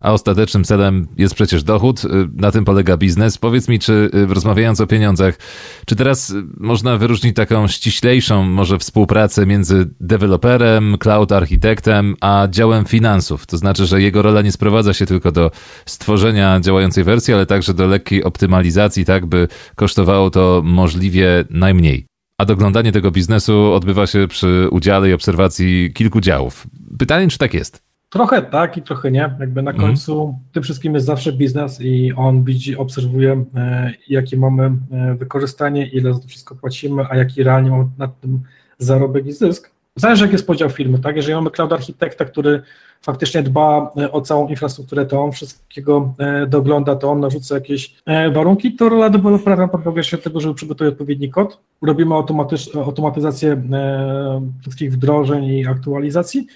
A 0.00 0.12
ostatecznym 0.12 0.64
celem 0.64 1.08
jest 1.16 1.34
przecież 1.34 1.62
dochód, 1.62 2.04
y, 2.04 2.08
na 2.34 2.52
tym 2.52 2.64
polega 2.64 2.96
biznes. 2.96 3.38
Powiedz 3.38 3.68
mi, 3.68 3.78
czy 3.78 4.10
y, 4.14 4.26
rozmawiając 4.26 4.80
o 4.80 4.86
pieniądzach, 4.86 5.38
czy 5.86 5.96
teraz 5.96 6.30
y, 6.30 6.42
można 6.56 6.96
wyróżnić 6.96 7.36
taką 7.36 7.68
ściślejszą 7.68 8.42
może 8.42 8.78
współpracę 8.78 9.46
między 9.46 9.90
deweloperem, 10.00 10.96
cloud 10.98 11.32
architektem, 11.32 12.16
a 12.20 12.48
działem 12.50 12.84
finansów? 12.84 13.46
To 13.46 13.58
znaczy, 13.58 13.86
że 13.86 14.02
jego 14.02 14.22
rola 14.22 14.42
nie 14.42 14.52
sprowadza 14.52 14.94
się 14.94 15.06
tylko 15.06 15.32
do 15.32 15.50
stworzenia 15.86 16.60
działającej 16.60 17.04
wersji, 17.04 17.34
ale 17.34 17.46
także 17.46 17.74
do 17.74 17.86
lekkiej 17.86 18.24
optymalizacji, 18.24 19.04
tak 19.04 19.26
by 19.26 19.48
kosztowało 19.74 20.30
to 20.30 20.62
możliwie 20.64 21.44
najmniej. 21.50 22.06
A 22.40 22.44
doglądanie 22.44 22.92
tego 22.92 23.10
biznesu 23.10 23.72
odbywa 23.72 24.06
się 24.06 24.28
przy 24.28 24.68
udziale 24.70 25.10
i 25.10 25.12
obserwacji 25.12 25.92
kilku 25.94 26.20
działów. 26.20 26.66
Pytanie, 26.98 27.28
czy 27.28 27.38
tak 27.38 27.54
jest? 27.54 27.85
Trochę 28.08 28.42
tak 28.42 28.76
i 28.76 28.82
trochę 28.82 29.10
nie. 29.10 29.34
Jakby 29.40 29.62
na 29.62 29.70
mhm. 29.70 29.88
końcu 29.88 30.24
mm. 30.24 30.34
tym 30.52 30.62
wszystkim 30.62 30.94
jest 30.94 31.06
zawsze 31.06 31.32
biznes 31.32 31.80
i 31.80 32.12
on 32.16 32.44
widzi, 32.44 32.76
obserwuje, 32.76 33.44
e, 33.54 33.92
jakie 34.08 34.36
mamy 34.36 34.72
e, 34.92 35.14
wykorzystanie, 35.14 35.86
ile 35.86 36.14
za 36.14 36.20
to 36.20 36.28
wszystko 36.28 36.54
płacimy, 36.54 37.04
a 37.10 37.16
jaki 37.16 37.42
realnie 37.42 37.70
mamy 37.70 37.86
nad 37.98 38.20
tym 38.20 38.40
zarobek 38.78 39.26
i 39.26 39.32
zysk. 39.32 39.70
Zależy, 39.96 40.24
jak 40.24 40.32
jest 40.32 40.46
podział 40.46 40.70
firmy, 40.70 40.98
tak? 40.98 41.16
Jeżeli 41.16 41.34
mamy 41.34 41.50
cloud 41.50 41.72
architekta, 41.72 42.24
który 42.24 42.62
faktycznie 43.02 43.42
dba 43.42 43.92
e, 43.96 44.12
o 44.12 44.20
całą 44.20 44.48
infrastrukturę, 44.48 45.06
to 45.06 45.24
on 45.24 45.32
wszystkiego 45.32 46.14
e, 46.18 46.46
dogląda, 46.46 46.96
to 46.96 47.10
on 47.10 47.20
narzuca 47.20 47.54
jakieś 47.54 47.94
warunki, 48.32 48.76
to 48.76 48.88
rola 48.88 49.10
dewelopera 49.10 49.68
podpowiada 49.68 50.02
się 50.02 50.18
tego, 50.18 50.40
żeby 50.40 50.54
przygotować 50.54 50.92
odpowiedni 50.92 51.30
kod. 51.30 51.60
Robimy 51.82 52.14
automatyzację 52.74 53.62
wszystkich 54.60 54.92
wdrożeń 54.92 55.44
i 55.44 55.66
aktualizacji, 55.66 56.46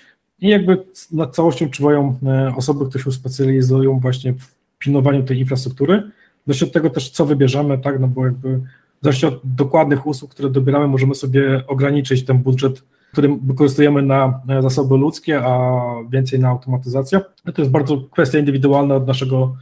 i 0.41 0.49
jakby 0.49 0.85
nad 1.13 1.35
całością 1.35 1.71
czuwają 1.71 2.19
e, 2.27 2.55
osoby, 2.57 2.87
które 2.87 3.05
się 3.05 3.13
specjalizują 3.13 3.99
właśnie 3.99 4.33
w 4.33 4.55
pilnowaniu 4.79 5.23
tej 5.23 5.39
infrastruktury. 5.39 6.03
Zresztą 6.47 6.67
od 6.67 6.73
tego 6.73 6.91
też, 6.91 7.11
co 7.11 7.27
wybierzemy, 7.27 7.79
tak, 7.79 8.01
no 8.01 8.09
bo 8.09 8.25
jakby 8.25 8.61
zależności 9.03 9.27
od 9.27 9.41
dokładnych 9.45 10.07
usług, 10.07 10.31
które 10.31 10.51
dobieramy, 10.51 10.87
możemy 10.87 11.15
sobie 11.15 11.67
ograniczyć 11.67 12.25
ten 12.25 12.39
budżet, 12.39 12.83
który 13.13 13.39
wykorzystujemy 13.43 14.03
na 14.03 14.41
zasoby 14.61 14.97
ludzkie, 14.97 15.41
a 15.45 15.81
więcej 16.11 16.41
na 16.41 16.49
automatyzację. 16.49 17.21
To 17.55 17.63
jest 17.63 17.71
bardzo 17.71 17.97
kwestia 18.11 18.39
indywidualna 18.39 18.95
od 18.95 19.07
naszego, 19.07 19.57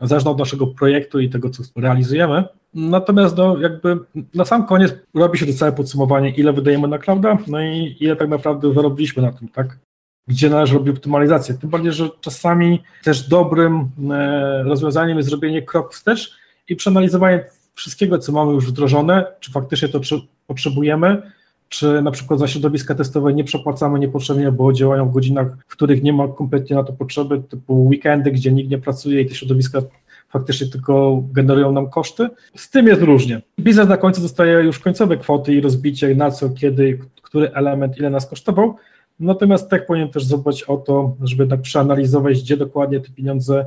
zależna 0.00 0.30
od 0.30 0.38
naszego 0.38 0.66
projektu 0.66 1.20
i 1.20 1.28
tego, 1.28 1.50
co 1.50 1.62
realizujemy. 1.76 2.44
Natomiast 2.74 3.36
no, 3.36 3.58
jakby 3.58 3.98
na 4.34 4.44
sam 4.44 4.66
koniec 4.66 4.94
robi 5.14 5.38
się 5.38 5.46
to 5.46 5.52
całe 5.52 5.72
podsumowanie, 5.72 6.30
ile 6.30 6.52
wydajemy 6.52 6.88
na 6.88 6.98
clouda, 6.98 7.38
no 7.46 7.62
i 7.62 7.96
ile 8.00 8.16
tak 8.16 8.28
naprawdę 8.28 8.74
zarobiliśmy 8.74 9.22
na 9.22 9.32
tym, 9.32 9.48
tak? 9.48 9.78
Gdzie 10.28 10.50
należy 10.50 10.74
robić 10.74 10.96
optymalizację. 10.96 11.54
Tym 11.54 11.70
bardziej, 11.70 11.92
że 11.92 12.08
czasami 12.20 12.82
też 13.04 13.28
dobrym 13.28 13.88
e, 14.10 14.62
rozwiązaniem 14.62 15.16
jest 15.16 15.28
zrobienie 15.28 15.62
krok 15.62 15.92
wstecz 15.92 16.36
i 16.68 16.76
przeanalizowanie 16.76 17.44
wszystkiego, 17.74 18.18
co 18.18 18.32
mamy 18.32 18.52
już 18.52 18.66
wdrożone, 18.66 19.26
czy 19.40 19.52
faktycznie 19.52 19.88
to 19.88 20.00
potrzebujemy, 20.46 21.22
czy 21.68 22.02
na 22.02 22.10
przykład 22.10 22.40
za 22.40 22.48
środowiska 22.48 22.94
testowe 22.94 23.32
nie 23.32 23.44
przepłacamy 23.44 23.98
niepotrzebnie, 23.98 24.52
bo 24.52 24.72
działają 24.72 25.08
w 25.08 25.12
godzinach, 25.12 25.46
w 25.66 25.72
których 25.72 26.02
nie 26.02 26.12
ma 26.12 26.28
kompletnie 26.28 26.76
na 26.76 26.84
to 26.84 26.92
potrzeby, 26.92 27.42
typu 27.42 27.86
weekendy, 27.86 28.30
gdzie 28.30 28.52
nikt 28.52 28.70
nie 28.70 28.78
pracuje 28.78 29.20
i 29.20 29.26
te 29.26 29.34
środowiska 29.34 29.82
faktycznie 30.28 30.66
tylko 30.66 31.22
generują 31.32 31.72
nam 31.72 31.90
koszty. 31.90 32.28
Z 32.56 32.70
tym 32.70 32.86
jest 32.86 33.02
różnie. 33.02 33.42
Biznes 33.60 33.88
na 33.88 33.96
końcu 33.96 34.20
dostaje 34.20 34.52
już 34.52 34.78
końcowe 34.78 35.16
kwoty 35.16 35.54
i 35.54 35.60
rozbicie 35.60 36.14
na 36.14 36.30
co, 36.30 36.50
kiedy, 36.50 36.98
który 37.22 37.52
element, 37.52 37.98
ile 37.98 38.10
nas 38.10 38.26
kosztował, 38.26 38.76
Natomiast 39.20 39.70
tak 39.70 39.86
powinien 39.86 40.08
też 40.08 40.24
zadbać 40.24 40.62
o 40.62 40.76
to, 40.76 41.16
żeby 41.22 41.42
jednak 41.42 41.60
przeanalizować, 41.60 42.42
gdzie 42.42 42.56
dokładnie 42.56 43.00
te 43.00 43.10
pieniądze 43.10 43.66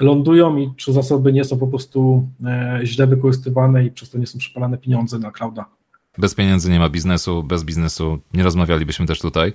lądują 0.00 0.56
i 0.56 0.70
czy 0.76 0.92
zasoby 0.92 1.32
nie 1.32 1.44
są 1.44 1.58
po 1.58 1.66
prostu 1.66 2.28
e, 2.44 2.80
źle 2.84 3.06
wykorzystywane 3.06 3.84
i 3.84 3.90
przez 3.90 4.10
to 4.10 4.18
nie 4.18 4.26
są 4.26 4.38
przepalane 4.38 4.78
pieniądze 4.78 5.18
na 5.18 5.30
clouda. 5.30 5.64
Bez 6.18 6.34
pieniędzy 6.34 6.70
nie 6.70 6.78
ma 6.78 6.88
biznesu, 6.88 7.42
bez 7.42 7.64
biznesu 7.64 8.18
nie 8.34 8.42
rozmawialibyśmy 8.42 9.06
też 9.06 9.20
tutaj. 9.20 9.52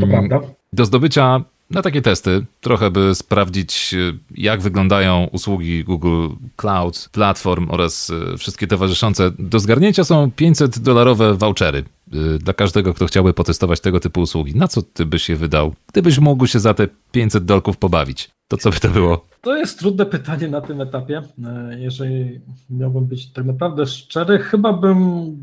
To 0.00 0.06
prawda. 0.06 0.40
Do 0.72 0.84
zdobycia 0.84 1.44
na 1.70 1.82
takie 1.82 2.02
testy, 2.02 2.46
trochę 2.60 2.90
by 2.90 3.14
sprawdzić, 3.14 3.94
e, 3.94 4.18
jak 4.36 4.60
wyglądają 4.60 5.28
usługi 5.32 5.84
Google 5.84 6.28
Cloud, 6.56 7.08
platform 7.12 7.66
oraz 7.70 8.12
e, 8.34 8.36
wszystkie 8.36 8.66
towarzyszące. 8.66 9.30
Do 9.38 9.58
zgarnięcia 9.58 10.04
są 10.04 10.30
500 10.30 10.78
dolarowe 10.78 11.34
vouchery 11.34 11.84
dla 12.38 12.54
każdego, 12.54 12.94
kto 12.94 13.06
chciałby 13.06 13.34
potestować 13.34 13.80
tego 13.80 14.00
typu 14.00 14.20
usługi. 14.20 14.56
Na 14.56 14.68
co 14.68 14.82
ty 14.82 15.06
byś 15.06 15.28
je 15.28 15.36
wydał, 15.36 15.74
gdybyś 15.92 16.18
mógł 16.18 16.46
się 16.46 16.60
za 16.60 16.74
te 16.74 16.88
500 17.12 17.44
dolków 17.44 17.76
pobawić? 17.76 18.30
To 18.48 18.56
co 18.56 18.70
by 18.70 18.80
to 18.80 18.88
było? 18.88 19.26
To 19.40 19.56
jest 19.56 19.78
trudne 19.78 20.06
pytanie 20.06 20.48
na 20.48 20.60
tym 20.60 20.80
etapie. 20.80 21.22
Jeżeli 21.78 22.40
miałbym 22.70 23.06
być 23.06 23.32
tak 23.32 23.44
naprawdę 23.44 23.86
szczery, 23.86 24.38
chyba 24.38 24.72
bym 24.72 24.98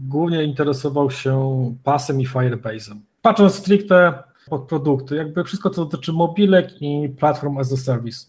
głównie 0.09 0.43
interesował 0.43 1.11
się 1.11 1.75
pasem 1.83 2.21
i 2.21 2.27
Firebase'em. 2.27 2.95
Patrząc 3.21 3.55
stricte 3.55 4.23
podprodukty, 4.49 5.15
jakby 5.15 5.43
wszystko, 5.43 5.69
co 5.69 5.85
dotyczy 5.85 6.13
mobilek 6.13 6.81
i 6.81 7.09
platform 7.19 7.57
as 7.57 7.73
a 7.73 7.77
service, 7.77 8.25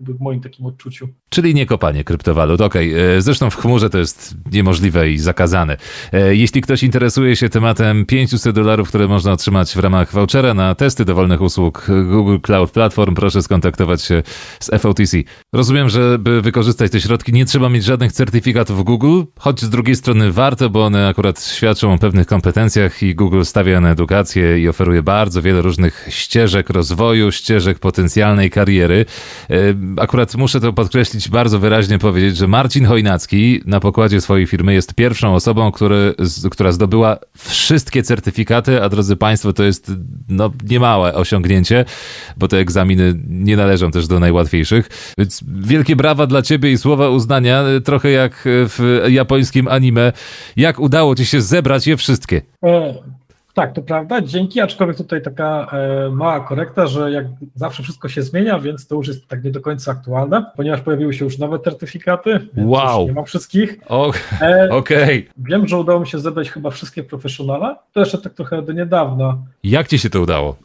w 0.00 0.20
moim 0.20 0.40
takim 0.40 0.66
odczuciu. 0.66 1.08
Czyli 1.28 1.54
nie 1.54 1.66
kopanie 1.66 2.04
kryptowalut, 2.04 2.60
okej. 2.60 2.92
Okay. 2.92 3.02
E, 3.02 3.22
zresztą 3.22 3.50
w 3.50 3.56
chmurze 3.56 3.90
to 3.90 3.98
jest 3.98 4.34
niemożliwe 4.52 5.10
i 5.10 5.18
zakazane. 5.18 5.76
E, 6.12 6.36
jeśli 6.36 6.60
ktoś 6.60 6.82
interesuje 6.82 7.36
się 7.36 7.48
tematem 7.48 8.06
500 8.06 8.54
dolarów, 8.54 8.88
które 8.88 9.08
można 9.08 9.32
otrzymać 9.32 9.74
w 9.74 9.78
ramach 9.78 10.12
vouchera 10.12 10.54
na 10.54 10.74
testy 10.74 11.04
dowolnych 11.04 11.40
usług 11.40 11.86
Google 12.10 12.38
Cloud 12.42 12.70
Platform, 12.70 13.14
proszę 13.14 13.42
skontaktować 13.42 14.02
się 14.02 14.22
z 14.60 14.70
FOTC. 14.82 15.16
Rozumiem, 15.52 15.88
że 15.88 16.18
by 16.18 16.42
wykorzystać 16.42 16.92
te 16.92 17.00
środki 17.00 17.32
nie 17.32 17.44
trzeba 17.44 17.68
mieć 17.68 17.84
żadnych 17.84 18.12
certyfikatów 18.12 18.84
Google, 18.84 19.22
choć 19.38 19.60
z 19.60 19.70
drugiej 19.70 19.96
strony 19.96 20.32
warto, 20.32 20.70
bo 20.70 20.84
one 20.84 21.08
akurat 21.08 21.44
świadczą 21.44 21.92
o 21.92 21.98
pewnych 21.98 22.26
kompetencjach 22.26 23.02
i 23.02 23.14
Google 23.14 23.42
stawia 23.42 23.80
na 23.80 23.90
edukację 23.90 24.58
i 24.58 24.68
oferuje 24.68 25.02
bardzo 25.02 25.42
wiele 25.42 25.62
różnych 25.62 26.06
ścieżek 26.08 26.70
rozwoju, 26.70 27.32
ścieżek 27.32 27.78
potencjalnej 27.78 28.50
kariery. 28.50 29.04
Akurat 29.96 30.34
muszę 30.34 30.60
to 30.60 30.72
podkreślić 30.72 31.28
bardzo 31.28 31.58
wyraźnie 31.58 31.98
powiedzieć, 31.98 32.36
że 32.36 32.48
Marcin 32.48 32.84
Chojnacki 32.84 33.60
na 33.66 33.80
pokładzie 33.80 34.20
swojej 34.20 34.46
firmy 34.46 34.74
jest 34.74 34.94
pierwszą 34.94 35.34
osobą, 35.34 35.72
który, 35.72 36.14
która 36.50 36.72
zdobyła 36.72 37.18
wszystkie 37.38 38.02
certyfikaty, 38.02 38.82
a 38.82 38.88
drodzy 38.88 39.16
Państwo, 39.16 39.52
to 39.52 39.62
jest 39.62 39.92
no, 40.28 40.50
niemałe 40.68 41.14
osiągnięcie, 41.14 41.84
bo 42.36 42.48
te 42.48 42.58
egzaminy 42.58 43.14
nie 43.28 43.56
należą 43.56 43.90
też 43.90 44.06
do 44.06 44.20
najłatwiejszych. 44.20 45.14
Więc 45.18 45.44
wielkie 45.48 45.96
brawa 45.96 46.26
dla 46.26 46.42
Ciebie 46.42 46.72
i 46.72 46.78
słowa 46.78 47.08
uznania, 47.08 47.64
trochę 47.84 48.10
jak 48.10 48.42
w 48.44 49.04
japońskim 49.08 49.68
anime. 49.68 50.12
Jak 50.56 50.80
udało 50.80 51.14
Ci 51.14 51.26
się 51.26 51.40
zebrać 51.40 51.86
je 51.86 51.96
wszystkie? 51.96 52.42
E, 52.64 52.94
tak, 53.60 53.72
to 53.72 53.82
prawda. 53.82 54.20
Dzięki, 54.20 54.60
aczkolwiek 54.60 54.96
tutaj 54.96 55.22
taka 55.22 55.66
e, 55.72 56.10
mała 56.10 56.40
korekta, 56.40 56.86
że 56.86 57.10
jak 57.12 57.26
zawsze 57.54 57.82
wszystko 57.82 58.08
się 58.08 58.22
zmienia, 58.22 58.58
więc 58.58 58.86
to 58.86 58.94
już 58.94 59.08
jest 59.08 59.28
tak 59.28 59.44
nie 59.44 59.50
do 59.50 59.60
końca 59.60 59.92
aktualne, 59.92 60.46
ponieważ 60.56 60.80
pojawiły 60.80 61.14
się 61.14 61.24
już 61.24 61.38
nowe 61.38 61.58
certyfikaty. 61.58 62.48
Wow. 62.56 63.06
Nie 63.06 63.12
mam 63.12 63.24
wszystkich. 63.24 63.78
E, 64.40 64.68
Okej. 64.70 64.70
Okay. 64.70 65.24
Wiem, 65.36 65.68
że 65.68 65.78
udało 65.78 66.00
mi 66.00 66.06
się 66.06 66.18
zebrać 66.18 66.50
chyba 66.50 66.70
wszystkie 66.70 67.02
profesjonale. 67.02 67.76
To 67.92 68.00
jeszcze 68.00 68.18
tak 68.18 68.34
trochę 68.34 68.62
do 68.62 68.72
niedawna. 68.72 69.38
Jak 69.64 69.88
ci 69.88 69.98
się 69.98 70.10
to 70.10 70.20
udało? 70.20 70.56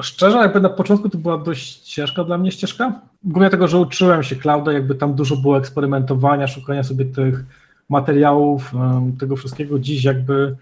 Szczerze, 0.00 0.38
jakby 0.38 0.60
na 0.60 0.68
początku 0.68 1.08
to 1.08 1.18
była 1.18 1.38
dość 1.38 1.78
ciężka 1.78 2.24
dla 2.24 2.38
mnie 2.38 2.52
ścieżka. 2.52 3.00
Głównie 3.24 3.50
tego, 3.50 3.68
że 3.68 3.78
uczyłem 3.78 4.22
się 4.22 4.36
clouda, 4.36 4.72
jakby 4.72 4.94
tam 4.94 5.14
dużo 5.14 5.36
było 5.36 5.58
eksperymentowania, 5.58 6.46
szukania 6.46 6.82
sobie 6.82 7.04
tych 7.04 7.44
materiałów, 7.88 8.72
tego 9.20 9.36
wszystkiego. 9.36 9.78
Dziś 9.78 10.04
jakby 10.04 10.56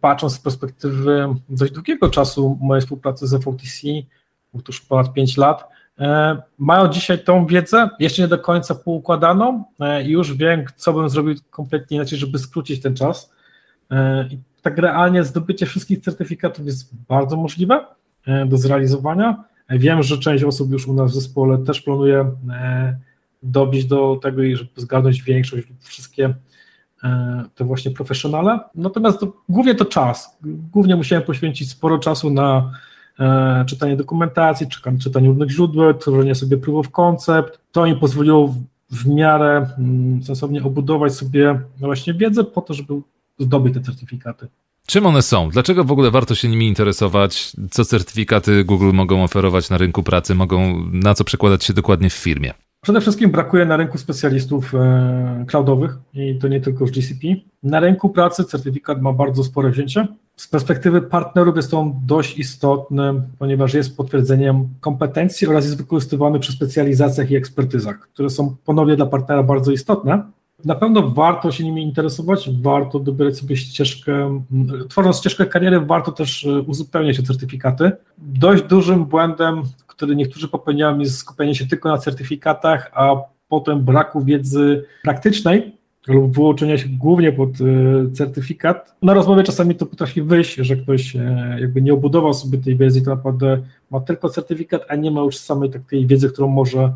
patrząc 0.00 0.34
z 0.34 0.38
perspektywy 0.38 1.28
dość 1.48 1.72
długiego 1.72 2.10
czasu 2.10 2.58
mojej 2.60 2.82
współpracy 2.82 3.26
z 3.26 3.44
FOTC, 3.44 3.86
już 4.68 4.80
ponad 4.80 5.12
5 5.12 5.36
lat, 5.36 5.68
e, 5.98 6.42
mają 6.58 6.88
dzisiaj 6.88 7.24
tą 7.24 7.46
wiedzę, 7.46 7.90
jeszcze 7.98 8.22
nie 8.22 8.28
do 8.28 8.38
końca 8.38 8.74
poukładaną 8.74 9.64
e, 9.80 10.04
i 10.04 10.10
już 10.10 10.36
wiem, 10.36 10.64
co 10.76 10.92
bym 10.92 11.08
zrobił 11.08 11.34
kompletnie 11.50 11.96
inaczej, 11.96 12.18
żeby 12.18 12.38
skrócić 12.38 12.82
ten 12.82 12.96
czas. 12.96 13.34
I 14.30 14.38
tak 14.62 14.78
realnie 14.78 15.24
zdobycie 15.24 15.66
wszystkich 15.66 16.00
certyfikatów 16.00 16.66
jest 16.66 16.96
bardzo 17.08 17.36
możliwe 17.36 17.86
do 18.46 18.56
zrealizowania, 18.56 19.44
Wiem, 19.70 20.02
że 20.02 20.18
część 20.18 20.44
osób 20.44 20.72
już 20.72 20.88
u 20.88 20.94
nas 20.94 21.10
w 21.10 21.14
zespole 21.14 21.58
też 21.58 21.80
planuje 21.80 22.30
dobić 23.42 23.84
do 23.84 24.18
tego, 24.22 24.42
żeby 24.52 24.70
zgarnąć 24.76 25.22
większość 25.22 25.68
lub 25.68 25.84
wszystkie 25.84 26.34
te 27.54 27.64
właśnie 27.64 27.90
profesjonale. 27.90 28.60
Natomiast 28.74 29.20
to, 29.20 29.32
głównie 29.48 29.74
to 29.74 29.84
czas. 29.84 30.38
Głównie 30.72 30.96
musiałem 30.96 31.24
poświęcić 31.24 31.70
sporo 31.70 31.98
czasu 31.98 32.30
na 32.30 32.70
e, 33.18 33.64
czytanie 33.68 33.96
dokumentacji, 33.96 34.66
czytanie 35.00 35.28
różnych 35.28 35.50
źródeł, 35.50 35.94
tworzenie 35.94 36.34
sobie 36.34 36.56
proof 36.56 36.86
of 36.86 36.92
concept. 36.92 37.60
To 37.72 37.86
mi 37.86 37.96
pozwoliło 37.96 38.48
w, 38.48 38.62
w 38.90 39.06
miarę 39.06 39.66
mm, 39.78 40.22
sensownie 40.22 40.62
obudować 40.62 41.14
sobie 41.14 41.60
właśnie 41.78 42.14
wiedzę 42.14 42.44
po 42.44 42.60
to, 42.60 42.74
żeby 42.74 42.94
zdobyć 43.38 43.74
te 43.74 43.80
certyfikaty. 43.80 44.48
Czym 44.86 45.06
one 45.06 45.22
są? 45.22 45.48
Dlaczego 45.48 45.84
w 45.84 45.92
ogóle 45.92 46.10
warto 46.10 46.34
się 46.34 46.48
nimi 46.48 46.68
interesować? 46.68 47.52
Co 47.70 47.84
certyfikaty 47.84 48.64
Google 48.64 48.92
mogą 48.92 49.24
oferować 49.24 49.70
na 49.70 49.78
rynku 49.78 50.02
pracy? 50.02 50.34
Mogą 50.34 50.84
na 50.92 51.14
co 51.14 51.24
przekładać 51.24 51.64
się 51.64 51.72
dokładnie 51.72 52.10
w 52.10 52.14
firmie? 52.14 52.54
Przede 52.84 53.00
wszystkim 53.00 53.30
brakuje 53.30 53.64
na 53.64 53.76
rynku 53.76 53.98
specjalistów 53.98 54.74
e, 54.74 55.44
cloudowych 55.48 55.98
i 56.14 56.38
to 56.38 56.48
nie 56.48 56.60
tylko 56.60 56.86
z 56.86 56.90
GCP. 56.90 57.20
Na 57.62 57.80
rynku 57.80 58.10
pracy 58.10 58.44
certyfikat 58.44 59.02
ma 59.02 59.12
bardzo 59.12 59.44
spore 59.44 59.70
wzięcie. 59.70 60.06
Z 60.36 60.48
perspektywy 60.48 61.02
partnerów 61.02 61.56
jest 61.56 61.74
on 61.74 61.94
dość 62.06 62.38
istotny, 62.38 63.22
ponieważ 63.38 63.74
jest 63.74 63.96
potwierdzeniem 63.96 64.68
kompetencji 64.80 65.46
oraz 65.46 65.64
jest 65.64 65.76
wykorzystywany 65.76 66.38
przy 66.38 66.52
specjalizacjach 66.52 67.30
i 67.30 67.36
ekspertyzach, 67.36 68.00
które 68.00 68.30
są 68.30 68.56
ponownie 68.64 68.96
dla 68.96 69.06
partnera 69.06 69.42
bardzo 69.42 69.72
istotne. 69.72 70.22
Na 70.64 70.74
pewno 70.74 71.10
warto 71.10 71.52
się 71.52 71.64
nimi 71.64 71.82
interesować, 71.82 72.50
warto 72.62 72.98
dobierać 72.98 73.36
sobie 73.36 73.56
ścieżkę, 73.56 74.40
tworząc 74.88 75.16
ścieżkę 75.16 75.46
kariery, 75.46 75.80
warto 75.80 76.12
też 76.12 76.46
e, 76.46 76.60
uzupełniać 76.60 77.20
o 77.20 77.22
certyfikaty. 77.22 77.92
Dość 78.18 78.62
dużym 78.62 79.04
błędem, 79.04 79.62
który 79.96 80.16
niektórzy 80.16 80.48
popełniają, 80.48 80.98
jest 80.98 81.18
skupienie 81.18 81.54
się 81.54 81.66
tylko 81.66 81.88
na 81.88 81.98
certyfikatach, 81.98 82.90
a 82.94 83.16
potem 83.48 83.84
braku 83.84 84.24
wiedzy 84.24 84.84
praktycznej 85.02 85.72
lub 86.06 86.34
wyłączenia 86.34 86.78
się 86.78 86.88
głównie 86.88 87.32
pod 87.32 87.50
e, 87.50 88.12
certyfikat. 88.12 88.96
Na 89.02 89.14
rozmowie 89.14 89.42
czasami 89.42 89.74
to 89.74 89.86
potrafi 89.86 90.22
wyjść, 90.22 90.54
że 90.54 90.76
ktoś 90.76 91.16
e, 91.16 91.56
jakby 91.60 91.82
nie 91.82 91.94
obudował 91.94 92.34
sobie 92.34 92.58
tej 92.58 92.76
wiedzy, 92.76 93.02
to 93.02 93.10
naprawdę 93.10 93.58
ma 93.90 94.00
tylko 94.00 94.28
certyfikat, 94.28 94.82
a 94.88 94.96
nie 94.96 95.10
ma 95.10 95.20
już 95.20 95.36
samej 95.36 95.70
takiej 95.70 96.06
wiedzy, 96.06 96.28
którą 96.28 96.48
może 96.48 96.92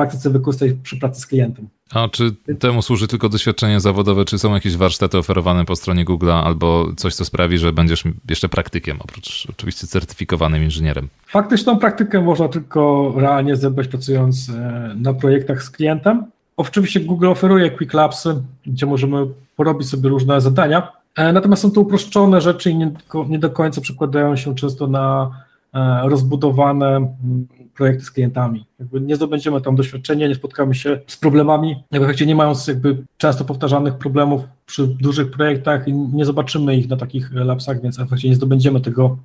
praktyce 0.00 0.30
wykorzystać 0.30 0.70
przy 0.82 0.96
pracy 0.96 1.20
z 1.20 1.26
klientem. 1.26 1.68
A 1.94 2.08
czy 2.08 2.34
temu 2.58 2.82
służy 2.82 3.08
tylko 3.08 3.28
doświadczenie 3.28 3.80
zawodowe? 3.80 4.24
Czy 4.24 4.38
są 4.38 4.54
jakieś 4.54 4.76
warsztaty 4.76 5.18
oferowane 5.18 5.64
po 5.64 5.76
stronie 5.76 6.04
Google'a 6.04 6.42
albo 6.44 6.86
coś, 6.96 7.14
co 7.14 7.24
sprawi, 7.24 7.58
że 7.58 7.72
będziesz 7.72 8.04
jeszcze 8.28 8.48
praktykiem, 8.48 8.96
oprócz 9.00 9.46
oczywiście 9.50 9.86
certyfikowanym 9.86 10.62
inżynierem? 10.62 11.08
Faktyczną 11.26 11.78
praktykę 11.78 12.20
można 12.20 12.48
tylko 12.48 13.12
realnie 13.16 13.56
zebrać 13.56 13.88
pracując 13.88 14.48
e, 14.48 14.94
na 14.96 15.14
projektach 15.14 15.62
z 15.62 15.70
klientem. 15.70 16.24
Oczywiście 16.56 17.00
Google 17.00 17.28
oferuje 17.28 17.70
Quick 17.70 17.94
Labsy, 17.94 18.42
gdzie 18.66 18.86
możemy 18.86 19.26
porobić 19.56 19.88
sobie 19.88 20.08
różne 20.08 20.40
zadania, 20.40 20.92
e, 21.16 21.32
natomiast 21.32 21.62
są 21.62 21.70
to 21.70 21.80
uproszczone 21.80 22.40
rzeczy 22.40 22.70
i 22.70 22.76
nie, 23.28 23.38
do 23.38 23.50
końca 23.50 23.80
przekładają 23.80 24.36
się 24.36 24.54
często 24.54 24.86
na 24.86 25.30
rozbudowane 26.02 27.16
projekty 27.76 28.04
z 28.04 28.10
klientami. 28.10 28.66
Jakby 28.78 29.00
nie 29.00 29.16
zdobędziemy 29.16 29.60
tam 29.60 29.76
doświadczenia, 29.76 30.28
nie 30.28 30.34
spotkamy 30.34 30.74
się 30.74 31.00
z 31.06 31.16
problemami, 31.16 31.84
w 31.92 31.96
efekcie 31.96 32.26
nie 32.26 32.34
mając 32.34 32.66
jakby 32.66 33.04
często 33.16 33.44
powtarzanych 33.44 33.94
problemów 33.94 34.42
przy 34.66 34.86
dużych 34.86 35.30
projektach 35.30 35.88
i 35.88 35.92
nie 35.92 36.24
zobaczymy 36.24 36.76
ich 36.76 36.88
na 36.88 36.96
takich 36.96 37.32
lapsach, 37.32 37.82
więc 37.82 37.96
w 37.96 38.00
efekcie 38.00 38.28
nie 38.28 38.34
zdobędziemy 38.34 38.80
tego 38.80 39.18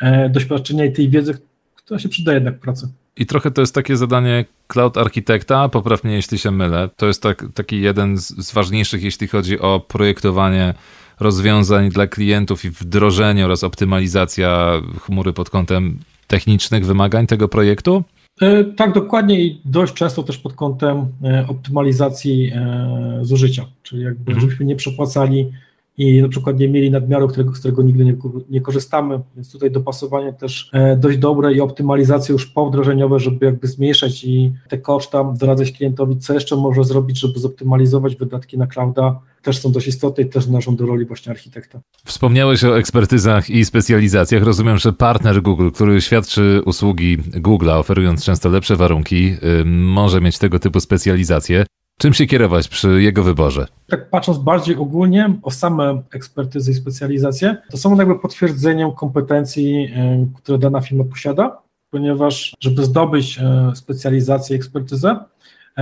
e, 0.00 0.30
doświadczenia 0.30 0.84
i 0.84 0.92
tej 0.92 1.10
wiedzy, 1.10 1.38
która 1.74 2.00
się 2.00 2.08
przydaje 2.08 2.36
jednak 2.36 2.56
w 2.56 2.60
pracy. 2.60 2.88
I 3.16 3.26
trochę 3.26 3.50
to 3.50 3.60
jest 3.60 3.74
takie 3.74 3.96
zadanie 3.96 4.44
cloud 4.68 4.96
architekta, 4.96 5.68
popraw 5.68 6.04
mnie 6.04 6.14
jeśli 6.14 6.38
się 6.38 6.50
mylę. 6.50 6.88
To 6.96 7.06
jest 7.06 7.22
tak, 7.22 7.44
taki 7.54 7.80
jeden 7.80 8.16
z, 8.18 8.28
z 8.28 8.52
ważniejszych, 8.52 9.02
jeśli 9.02 9.28
chodzi 9.28 9.60
o 9.60 9.80
projektowanie 9.80 10.74
rozwiązań 11.20 11.88
dla 11.88 12.06
klientów 12.06 12.64
i 12.64 12.70
wdrożenie 12.70 13.44
oraz 13.44 13.64
optymalizacja 13.64 14.72
chmury 15.00 15.32
pod 15.32 15.50
kątem 15.50 15.98
technicznych 16.26 16.86
wymagań 16.86 17.26
tego 17.26 17.48
projektu? 17.48 18.04
E, 18.40 18.64
tak, 18.64 18.92
dokładnie 18.92 19.40
i 19.40 19.60
dość 19.64 19.94
często 19.94 20.22
też 20.22 20.38
pod 20.38 20.52
kątem 20.52 21.06
e, 21.24 21.46
optymalizacji 21.48 22.52
e, 22.54 23.18
zużycia, 23.22 23.66
czyli 23.82 24.02
jakby 24.02 24.32
mhm. 24.32 24.40
żebyśmy 24.40 24.66
nie 24.66 24.76
przepłacali 24.76 25.52
i 25.98 26.22
na 26.22 26.28
przykład 26.28 26.58
nie 26.58 26.68
mieli 26.68 26.90
nadmiaru, 26.90 27.28
którego, 27.28 27.54
z 27.54 27.58
którego 27.58 27.82
nigdy 27.82 28.04
nie, 28.04 28.16
nie 28.50 28.60
korzystamy, 28.60 29.20
więc 29.34 29.52
tutaj 29.52 29.70
dopasowanie 29.70 30.32
też 30.32 30.70
dość 30.96 31.18
dobre 31.18 31.54
i 31.54 31.60
optymalizacje 31.60 32.32
już 32.32 32.46
powdrożeniowe, 32.46 33.20
żeby 33.20 33.46
jakby 33.46 33.66
zmniejszać 33.66 34.24
i 34.24 34.52
te 34.68 34.78
koszta, 34.78 35.34
doradzać 35.40 35.72
klientowi, 35.72 36.16
co 36.16 36.34
jeszcze 36.34 36.56
może 36.56 36.84
zrobić, 36.84 37.20
żeby 37.20 37.38
zoptymalizować 37.38 38.16
wydatki 38.16 38.58
na 38.58 38.66
clouda, 38.66 39.20
też 39.42 39.58
są 39.58 39.72
dość 39.72 39.86
istotne 39.86 40.24
i 40.24 40.26
też 40.26 40.46
należą 40.46 40.76
do 40.76 40.86
roli 40.86 41.04
właśnie 41.04 41.32
architekta. 41.32 41.80
Wspomniałeś 42.04 42.64
o 42.64 42.78
ekspertyzach 42.78 43.50
i 43.50 43.64
specjalizacjach. 43.64 44.42
Rozumiem, 44.42 44.76
że 44.76 44.92
partner 44.92 45.42
Google, 45.42 45.70
który 45.70 46.00
świadczy 46.00 46.62
usługi 46.64 47.18
Google'a, 47.18 47.78
oferując 47.78 48.24
często 48.24 48.48
lepsze 48.48 48.76
warunki, 48.76 49.36
może 49.64 50.20
mieć 50.20 50.38
tego 50.38 50.58
typu 50.58 50.80
specjalizacje. 50.80 51.66
Czym 51.98 52.14
się 52.14 52.26
kierować 52.26 52.68
przy 52.68 53.02
jego 53.02 53.22
wyborze? 53.22 53.66
Tak 53.86 54.10
patrząc 54.10 54.38
bardziej 54.38 54.76
ogólnie 54.76 55.34
o 55.42 55.50
same 55.50 56.02
ekspertyzy 56.12 56.70
i 56.70 56.74
specjalizacje, 56.74 57.56
to 57.70 57.76
są 57.76 57.96
jakby 57.96 58.18
potwierdzeniem 58.18 58.92
kompetencji, 58.92 59.94
które 60.34 60.58
dana 60.58 60.80
firma 60.80 61.04
posiada, 61.04 61.58
ponieważ 61.90 62.54
żeby 62.60 62.84
zdobyć 62.84 63.40
specjalizację 63.74 64.56
i 64.56 64.58
ekspertyzę, 64.58 65.08
E, 65.10 65.35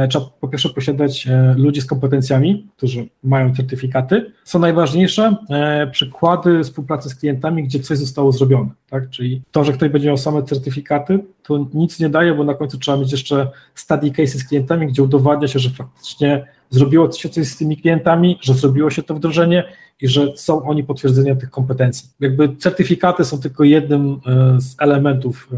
trzeba 0.09 0.27
po 0.41 0.49
pierwsze 0.49 0.69
posiadać 0.69 1.27
e, 1.27 1.55
ludzi 1.59 1.81
z 1.81 1.87
kompetencjami, 1.87 2.69
którzy 2.77 3.07
mają 3.23 3.55
certyfikaty. 3.55 4.33
Co 4.45 4.59
najważniejsze, 4.59 5.37
e, 5.51 5.87
przykłady 5.87 6.65
współpracy 6.65 7.09
z 7.09 7.15
klientami, 7.15 7.65
gdzie 7.65 7.81
coś 7.81 7.99
zostało 7.99 8.33
zrobione. 8.33 8.71
Tak? 8.91 9.11
Czyli 9.11 9.43
to, 9.51 9.65
że 9.65 9.73
ktoś 9.73 9.89
będzie 9.89 10.09
miał 10.09 10.17
same 10.17 10.43
certyfikaty, 10.43 11.19
to 11.43 11.67
nic 11.75 12.01
nie 12.01 12.09
daje, 12.09 12.35
bo 12.35 12.45
na 12.45 12.55
końcu 12.55 12.79
trzeba 12.79 12.99
mieć 12.99 13.13
jeszcze 13.13 13.51
study 13.75 14.11
case 14.11 14.39
z 14.39 14.49
klientami, 14.49 14.87
gdzie 14.87 15.03
udowadnia 15.03 15.49
się, 15.49 15.59
że 15.59 15.71
faktycznie 15.71 16.47
zrobiło 16.71 17.13
się 17.13 17.29
coś 17.29 17.47
z 17.49 17.57
tymi 17.57 17.77
klientami, 17.77 18.39
że 18.43 18.55
zrobiło 18.55 18.91
się 18.91 19.03
to 19.03 19.15
wdrożenie 19.15 19.65
i 20.01 20.09
że 20.09 20.37
są 20.37 20.63
oni 20.63 20.85
potwierdzeniem 20.85 21.37
tych 21.39 21.51
kompetencji. 21.51 22.09
Jakby 22.21 22.57
certyfikaty 22.57 23.25
są 23.25 23.41
tylko 23.41 23.65
jednym 23.65 24.21
z 24.59 24.75
elementów 24.79 25.49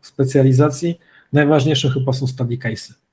specjalizacji. 0.00 0.98
Najważniejsze 1.32 1.90
chyba 1.90 2.12
są 2.12 2.26
study 2.26 2.58
cases. 2.58 3.09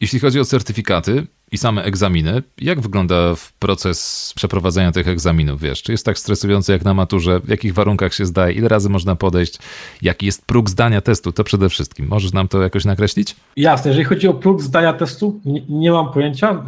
Jeśli 0.00 0.20
chodzi 0.20 0.40
o 0.40 0.44
certyfikaty 0.44 1.26
i 1.52 1.58
same 1.58 1.82
egzaminy, 1.82 2.42
jak 2.60 2.80
wygląda 2.80 3.34
proces 3.58 4.32
przeprowadzania 4.36 4.92
tych 4.92 5.08
egzaminów? 5.08 5.60
Wiesz, 5.60 5.82
czy 5.82 5.92
jest 5.92 6.04
tak 6.04 6.18
stresujący 6.18 6.72
jak 6.72 6.84
na 6.84 6.94
maturze? 6.94 7.40
W 7.40 7.48
jakich 7.48 7.74
warunkach 7.74 8.14
się 8.14 8.26
zdaje? 8.26 8.54
Ile 8.54 8.68
razy 8.68 8.88
można 8.88 9.16
podejść? 9.16 9.58
Jaki 10.02 10.26
jest 10.26 10.46
próg 10.46 10.70
zdania 10.70 11.00
testu? 11.00 11.32
To 11.32 11.44
przede 11.44 11.68
wszystkim. 11.68 12.06
Możesz 12.08 12.32
nam 12.32 12.48
to 12.48 12.62
jakoś 12.62 12.84
nakreślić? 12.84 13.36
Jasne, 13.56 13.88
jeżeli 13.88 14.04
chodzi 14.04 14.28
o 14.28 14.34
próg 14.34 14.62
zdania 14.62 14.92
testu, 14.92 15.40
nie, 15.44 15.62
nie 15.68 15.92
mam 15.92 16.12
pojęcia. 16.12 16.50
E, 16.50 16.64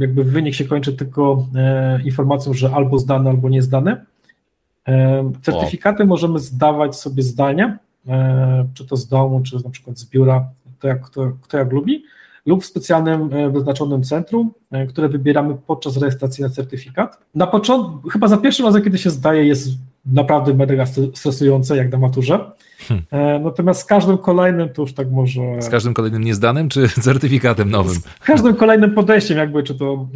jakby 0.00 0.24
wynik 0.24 0.54
się 0.54 0.64
kończy 0.64 0.92
tylko 0.92 1.46
e, 1.54 2.02
informacją, 2.04 2.54
że 2.54 2.70
albo 2.74 2.98
zdany, 2.98 3.30
albo 3.30 3.48
nie 3.48 3.62
zdany. 3.62 3.96
E, 4.88 5.32
certyfikaty 5.42 6.02
o. 6.02 6.06
możemy 6.06 6.38
zdawać 6.38 6.96
sobie 6.96 7.22
zdalnie, 7.22 7.78
czy 8.74 8.86
to 8.86 8.96
z 8.96 9.08
domu, 9.08 9.40
czy 9.40 9.64
na 9.64 9.70
przykład 9.70 9.98
z 9.98 10.10
biura, 10.10 10.48
to 10.78 10.88
jak, 10.88 11.10
kto 11.42 11.58
jak 11.58 11.72
lubi 11.72 12.04
lub 12.46 12.62
w 12.62 12.66
specjalnym 12.66 13.32
e, 13.32 13.50
wyznaczonym 13.50 14.02
centrum, 14.02 14.52
e, 14.70 14.86
które 14.86 15.08
wybieramy 15.08 15.56
podczas 15.66 15.96
rejestracji 15.96 16.44
na 16.44 16.50
certyfikat. 16.50 17.18
Na 17.34 17.46
początku, 17.46 18.08
chyba 18.08 18.28
za 18.28 18.36
pierwszym 18.36 18.66
razem, 18.66 18.82
kiedy 18.82 18.98
się 18.98 19.10
zdaje, 19.10 19.44
jest 19.44 19.68
naprawdę 20.06 20.54
mega 20.54 20.86
stresujące, 21.14 21.76
jak 21.76 21.92
na 21.92 21.98
maturze. 21.98 22.50
Hmm. 22.88 23.04
E, 23.10 23.38
natomiast 23.38 23.80
z 23.80 23.84
każdym 23.84 24.18
kolejnym 24.18 24.68
to 24.68 24.82
już 24.82 24.94
tak 24.94 25.10
może. 25.10 25.62
Z 25.62 25.68
każdym 25.68 25.94
kolejnym 25.94 26.24
niezdanym, 26.24 26.68
czy 26.68 26.88
certyfikatem 27.02 27.70
nowym? 27.70 27.94
Z 27.94 28.24
każdym 28.24 28.54
kolejnym 28.54 28.94
podejściem, 28.94 29.38
jakby, 29.38 29.62
czy 29.62 29.74
to 29.74 30.08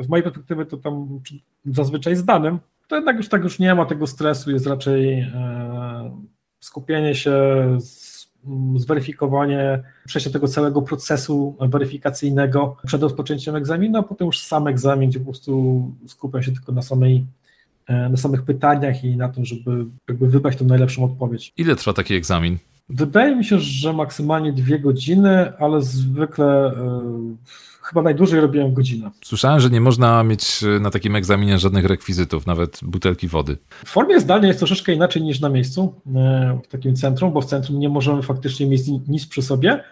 z 0.00 0.08
mojej 0.08 0.24
perspektywy, 0.24 0.66
to 0.66 0.76
tam 0.76 1.20
zazwyczaj 1.66 2.16
zdanym, 2.16 2.58
to 2.88 2.96
jednak 2.96 3.16
już 3.16 3.28
tak 3.28 3.42
już 3.42 3.58
nie 3.58 3.74
ma 3.74 3.86
tego 3.86 4.06
stresu, 4.06 4.50
jest 4.50 4.66
raczej 4.66 5.26
skupienie 6.60 7.14
się 7.14 7.32
zweryfikowanie, 8.76 9.82
przejście 10.06 10.30
tego 10.30 10.48
całego 10.48 10.82
procesu 10.82 11.56
weryfikacyjnego 11.60 12.76
przed 12.86 13.02
rozpoczęciem 13.02 13.56
egzaminu, 13.56 13.98
a 13.98 14.02
potem 14.02 14.26
już 14.26 14.38
sam 14.38 14.66
egzamin, 14.66 15.10
gdzie 15.10 15.18
po 15.18 15.24
prostu 15.24 15.82
skupiam 16.06 16.42
się 16.42 16.52
tylko 16.52 16.72
na 16.72 16.82
samej 16.82 17.26
e, 17.86 18.08
na 18.08 18.16
samych 18.16 18.42
pytaniach 18.42 19.04
i 19.04 19.16
na 19.16 19.28
tym, 19.28 19.44
żeby 19.44 19.84
jakby 20.08 20.28
wybrać 20.28 20.56
tą 20.56 20.64
najlepszą 20.64 21.04
odpowiedź. 21.04 21.52
Ile 21.56 21.76
trwa 21.76 21.92
taki 21.92 22.14
egzamin? 22.14 22.58
Wydaje 22.88 23.36
mi 23.36 23.44
się, 23.44 23.58
że 23.58 23.92
maksymalnie 23.92 24.52
dwie 24.52 24.78
godziny, 24.78 25.56
ale 25.58 25.82
zwykle 25.82 26.72
y, 26.72 26.74
chyba 27.82 28.02
najdłużej 28.02 28.40
robiłem 28.40 28.74
godzinę. 28.74 29.10
Słyszałem, 29.24 29.60
że 29.60 29.70
nie 29.70 29.80
można 29.80 30.24
mieć 30.24 30.64
na 30.80 30.90
takim 30.90 31.16
egzaminie 31.16 31.58
żadnych 31.58 31.84
rekwizytów, 31.84 32.46
nawet 32.46 32.80
butelki 32.82 33.28
wody. 33.28 33.56
W 33.84 33.88
formie 33.88 34.20
zdalnej 34.20 34.48
jest 34.48 34.60
troszeczkę 34.60 34.92
inaczej 34.92 35.22
niż 35.22 35.40
na 35.40 35.48
miejscu, 35.48 35.94
w 36.64 36.68
takim 36.68 36.96
centrum, 36.96 37.32
bo 37.32 37.40
w 37.40 37.46
centrum 37.46 37.78
nie 37.78 37.88
możemy 37.88 38.22
faktycznie 38.22 38.66
mieć 38.66 38.82
nic 39.08 39.26
przy 39.26 39.42
sobie, 39.42 39.84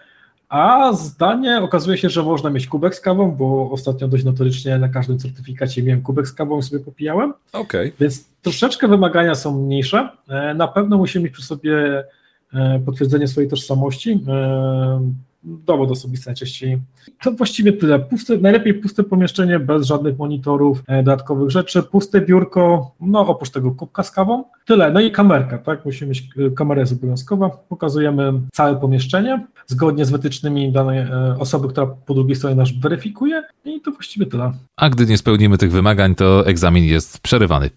a 0.49 0.93
zdanie 0.93 1.61
okazuje 1.61 1.97
się, 1.97 2.09
że 2.09 2.23
można 2.23 2.49
mieć 2.49 2.67
kubek 2.67 2.95
z 2.95 3.01
kawą, 3.01 3.31
bo 3.31 3.71
ostatnio 3.71 4.07
dość 4.07 4.23
notorycznie 4.23 4.77
na 4.77 4.89
każdym 4.89 5.19
certyfikacie 5.19 5.83
miałem 5.83 6.01
kubek 6.01 6.27
z 6.27 6.33
kawą 6.33 6.59
i 6.59 6.63
sobie 6.63 6.83
popijałem. 6.83 7.33
Okay. 7.53 7.91
Więc 7.99 8.25
troszeczkę 8.41 8.87
wymagania 8.87 9.35
są 9.35 9.61
mniejsze. 9.61 10.09
E, 10.29 10.53
na 10.53 10.67
pewno 10.67 10.97
musimy 10.97 11.23
mieć 11.23 11.33
przy 11.33 11.43
sobie 11.43 12.03
e, 12.53 12.81
potwierdzenie 12.85 13.27
swojej 13.27 13.49
tożsamości. 13.49 14.23
E, 14.27 15.11
dowód 15.43 15.91
osobisty 15.91 16.29
najczęściej. 16.29 16.79
To 17.21 17.31
właściwie 17.31 17.73
tyle. 17.73 17.99
Puste, 17.99 18.37
najlepiej 18.37 18.73
puste 18.73 19.03
pomieszczenie, 19.03 19.59
bez 19.59 19.85
żadnych 19.87 20.17
monitorów, 20.17 20.83
e, 20.87 21.03
dodatkowych 21.03 21.49
rzeczy, 21.49 21.83
puste 21.83 22.21
biurko, 22.21 22.91
no 23.01 23.19
oprócz 23.19 23.49
tego 23.49 23.71
kubka 23.71 24.03
z 24.03 24.11
kawą. 24.11 24.43
Tyle. 24.65 24.91
No 24.91 24.99
i 24.99 25.11
kamerka, 25.11 25.57
tak? 25.57 25.85
Musimy 25.85 26.09
mieć, 26.09 26.29
e, 26.47 26.49
kamera 26.49 26.81
jest 26.81 26.93
obowiązkowa. 26.93 27.49
Pokazujemy 27.49 28.33
całe 28.53 28.75
pomieszczenie, 28.75 29.47
zgodnie 29.67 30.05
z 30.05 30.11
wytycznymi 30.11 30.71
danej 30.71 30.99
e, 30.99 31.35
osoby, 31.39 31.67
która 31.67 31.87
po 31.87 32.13
drugiej 32.13 32.35
stronie 32.35 32.55
nas 32.55 32.69
weryfikuje 32.71 33.43
i 33.65 33.81
to 33.81 33.91
właściwie 33.91 34.25
tyle. 34.25 34.51
A 34.77 34.89
gdy 34.89 35.05
nie 35.05 35.17
spełnimy 35.17 35.57
tych 35.57 35.71
wymagań, 35.71 36.15
to 36.15 36.45
egzamin 36.45 36.83
jest 36.83 37.19
przerywany. 37.19 37.69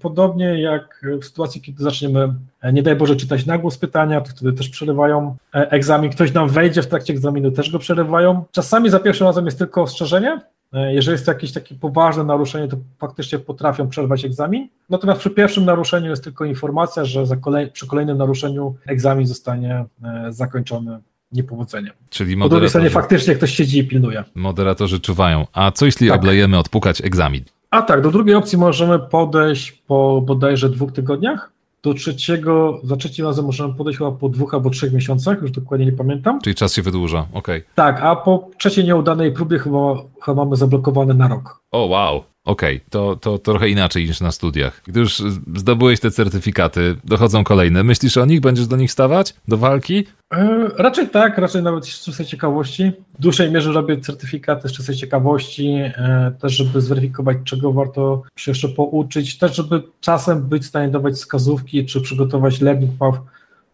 Podobnie 0.00 0.60
jak 0.62 1.06
w 1.22 1.24
sytuacji, 1.24 1.60
kiedy 1.60 1.82
zaczniemy, 1.82 2.34
nie 2.72 2.82
daj 2.82 2.96
Boże, 2.96 3.16
czytać 3.16 3.46
na 3.46 3.58
głos 3.58 3.78
pytania, 3.78 4.20
to 4.20 4.30
wtedy 4.30 4.52
też 4.52 4.68
przerywają 4.68 5.36
egzamin. 5.52 6.10
Ktoś 6.10 6.32
nam 6.32 6.48
wejdzie 6.48 6.82
w 6.82 6.86
trakcie 6.86 7.12
egzaminu, 7.12 7.50
też 7.50 7.70
go 7.70 7.78
przerywają. 7.78 8.44
Czasami 8.50 8.65
za 8.88 9.00
pierwszym 9.00 9.26
razem 9.26 9.44
jest 9.44 9.58
tylko 9.58 9.82
ostrzeżenie. 9.82 10.40
Jeżeli 10.72 11.12
jest 11.12 11.26
to 11.26 11.32
jakieś 11.32 11.52
takie 11.52 11.74
poważne 11.74 12.24
naruszenie, 12.24 12.68
to 12.68 12.76
faktycznie 12.98 13.38
potrafią 13.38 13.88
przerwać 13.88 14.24
egzamin. 14.24 14.68
Natomiast 14.90 15.20
przy 15.20 15.30
pierwszym 15.30 15.64
naruszeniu 15.64 16.10
jest 16.10 16.24
tylko 16.24 16.44
informacja, 16.44 17.04
że 17.04 17.36
kolej, 17.40 17.70
przy 17.70 17.86
kolejnym 17.86 18.18
naruszeniu 18.18 18.74
egzamin 18.86 19.26
zostanie 19.26 19.84
zakończony 20.30 20.98
niepowodzeniem. 21.32 21.92
Czyli 22.10 22.36
Po 22.36 22.48
drugiej 22.48 22.68
stronie 22.68 22.90
faktycznie 22.90 23.34
ktoś 23.34 23.54
siedzi 23.54 23.78
i 23.78 23.84
pilnuje. 23.84 24.24
Moderatorzy 24.34 25.00
czuwają. 25.00 25.46
A 25.52 25.70
co 25.70 25.86
jeśli 25.86 26.08
tak. 26.08 26.18
oblejemy 26.18 26.58
odpukać 26.58 27.00
egzamin? 27.04 27.44
A 27.70 27.82
tak, 27.82 28.00
do 28.00 28.10
drugiej 28.10 28.34
opcji 28.34 28.58
możemy 28.58 28.98
podejść 28.98 29.72
po 29.72 30.22
bodajże 30.26 30.68
dwóch 30.68 30.92
tygodniach. 30.92 31.52
Do 31.86 31.94
trzeciego, 31.94 32.80
za 32.82 32.96
trzecim 32.96 33.26
razem 33.26 33.44
możemy 33.44 33.74
podejść 33.74 33.98
chyba 33.98 34.12
po 34.12 34.28
dwóch 34.28 34.54
albo 34.54 34.70
trzech 34.70 34.92
miesiącach, 34.92 35.42
już 35.42 35.50
dokładnie 35.50 35.86
nie 35.86 35.92
pamiętam. 35.92 36.40
Czyli 36.40 36.54
czas 36.54 36.74
się 36.74 36.82
wydłuża, 36.82 37.26
okej. 37.32 37.58
Okay. 37.58 37.74
Tak, 37.74 38.00
a 38.02 38.16
po 38.16 38.50
trzeciej 38.58 38.84
nieudanej 38.84 39.32
próbie 39.32 39.58
chyba, 39.58 39.94
chyba 40.22 40.44
mamy 40.44 40.56
zablokowane 40.56 41.14
na 41.14 41.28
rok. 41.28 41.62
O, 41.70 41.86
wow. 41.86 42.22
Okej, 42.46 42.76
okay, 42.76 42.90
to, 42.90 43.16
to, 43.16 43.38
trochę 43.38 43.68
inaczej 43.68 44.06
niż 44.06 44.20
na 44.20 44.32
studiach. 44.32 44.82
Gdy 44.86 45.00
już 45.00 45.22
zdobyłeś 45.56 46.00
te 46.00 46.10
certyfikaty, 46.10 46.96
dochodzą 47.04 47.44
kolejne. 47.44 47.84
Myślisz 47.84 48.16
o 48.16 48.26
nich? 48.26 48.40
Będziesz 48.40 48.66
do 48.66 48.76
nich 48.76 48.92
stawać? 48.92 49.34
Do 49.48 49.56
walki? 49.56 50.04
E, 50.34 50.68
raczej 50.78 51.08
tak, 51.08 51.38
raczej 51.38 51.62
nawet 51.62 51.86
z 51.86 52.04
czystej 52.04 52.26
ciekawości. 52.26 52.92
W 53.18 53.22
dłuższej 53.22 53.50
mierze 53.50 53.72
robię 53.72 54.00
certyfikaty 54.00 54.68
z 54.68 54.72
czystej 54.72 54.96
ciekawości, 54.96 55.68
e, 55.68 56.32
też 56.40 56.52
żeby 56.52 56.80
zweryfikować, 56.80 57.36
czego 57.44 57.72
warto 57.72 58.22
się 58.36 58.50
jeszcze 58.50 58.68
pouczyć, 58.68 59.38
też 59.38 59.56
żeby 59.56 59.82
czasem 60.00 60.42
być 60.42 60.62
w 60.62 60.66
stanie 60.66 60.88
dawać 60.88 61.14
wskazówki, 61.14 61.86
czy 61.86 62.00
przygotować 62.00 62.60
learning 62.60 62.90
path 62.98 63.18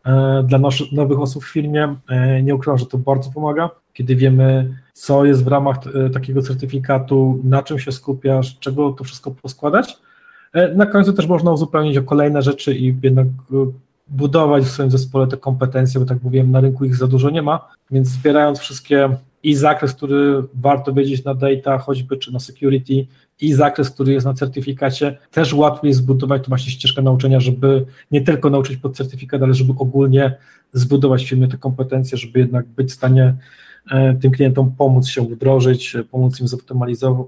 e, 0.07 0.45
dla 0.49 0.59
nowych 0.93 1.21
osób 1.21 1.45
w 1.45 1.53
firmie. 1.53 1.97
Nie 2.43 2.55
ukrywam, 2.55 2.79
że 2.79 2.87
to 2.87 2.99
bardzo 2.99 3.31
pomaga, 3.31 3.71
kiedy 3.93 4.17
wiemy, 4.17 4.77
co 4.93 5.25
jest 5.25 5.45
w 5.45 5.47
ramach 5.47 5.77
takiego 6.13 6.43
certyfikatu, 6.43 7.41
na 7.45 7.63
czym 7.63 7.79
się 7.79 7.93
skupiasz, 7.93 8.59
czego 8.59 8.93
to 8.93 9.05
wszystko 9.05 9.31
poskładać. 9.31 9.99
Na 10.75 10.87
końcu 10.87 11.13
też 11.13 11.27
można 11.27 11.53
uzupełnić 11.53 11.97
o 11.97 12.03
kolejne 12.03 12.43
rzeczy 12.43 12.75
i 12.75 12.97
jednak 13.03 13.27
budować 14.09 14.65
w 14.65 14.71
swoim 14.71 14.91
zespole 14.91 15.27
te 15.27 15.37
kompetencje, 15.37 16.01
bo 16.01 16.07
tak 16.07 16.23
mówiłem, 16.23 16.51
na 16.51 16.61
rynku 16.61 16.85
ich 16.85 16.97
za 16.97 17.07
dużo 17.07 17.31
nie 17.31 17.43
ma, 17.43 17.69
więc 17.91 18.09
zbierając 18.09 18.59
wszystkie 18.59 19.17
i 19.43 19.55
zakres, 19.55 19.95
który 19.95 20.43
warto 20.55 20.93
wiedzieć 20.93 21.25
na 21.25 21.35
data, 21.35 21.79
choćby 21.79 22.17
czy 22.17 22.33
na 22.33 22.41
security, 22.41 23.07
i 23.41 23.53
zakres, 23.53 23.91
który 23.91 24.13
jest 24.13 24.27
na 24.27 24.35
certyfikacie, 24.35 25.19
też 25.31 25.55
łatwiej 25.55 25.93
zbudować 25.93 26.43
to 26.43 26.49
właśnie 26.49 26.73
ścieżkę 26.73 27.03
nauczenia, 27.03 27.41
żeby 27.41 27.87
nie 28.11 28.21
tylko 28.21 28.51
nauczyć 28.51 28.77
pod 28.77 28.97
certyfikat, 28.97 29.43
ale 29.43 29.55
żeby 29.55 29.73
ogólnie 29.79 30.37
zbudować 30.73 31.25
w 31.25 31.29
firmie 31.29 31.49
te 31.49 31.57
kompetencje, 31.57 32.19
żeby 32.19 32.39
jednak 32.39 32.67
być 32.67 32.91
w 32.91 32.95
stanie 32.95 33.25
e, 33.25 33.35
tym 34.21 34.31
klientom 34.31 34.73
pomóc 34.79 35.09
się 35.09 35.23
wdrożyć, 35.23 35.97
pomóc 36.11 36.41
im 36.41 36.49
zoptymalizować, 36.49 37.27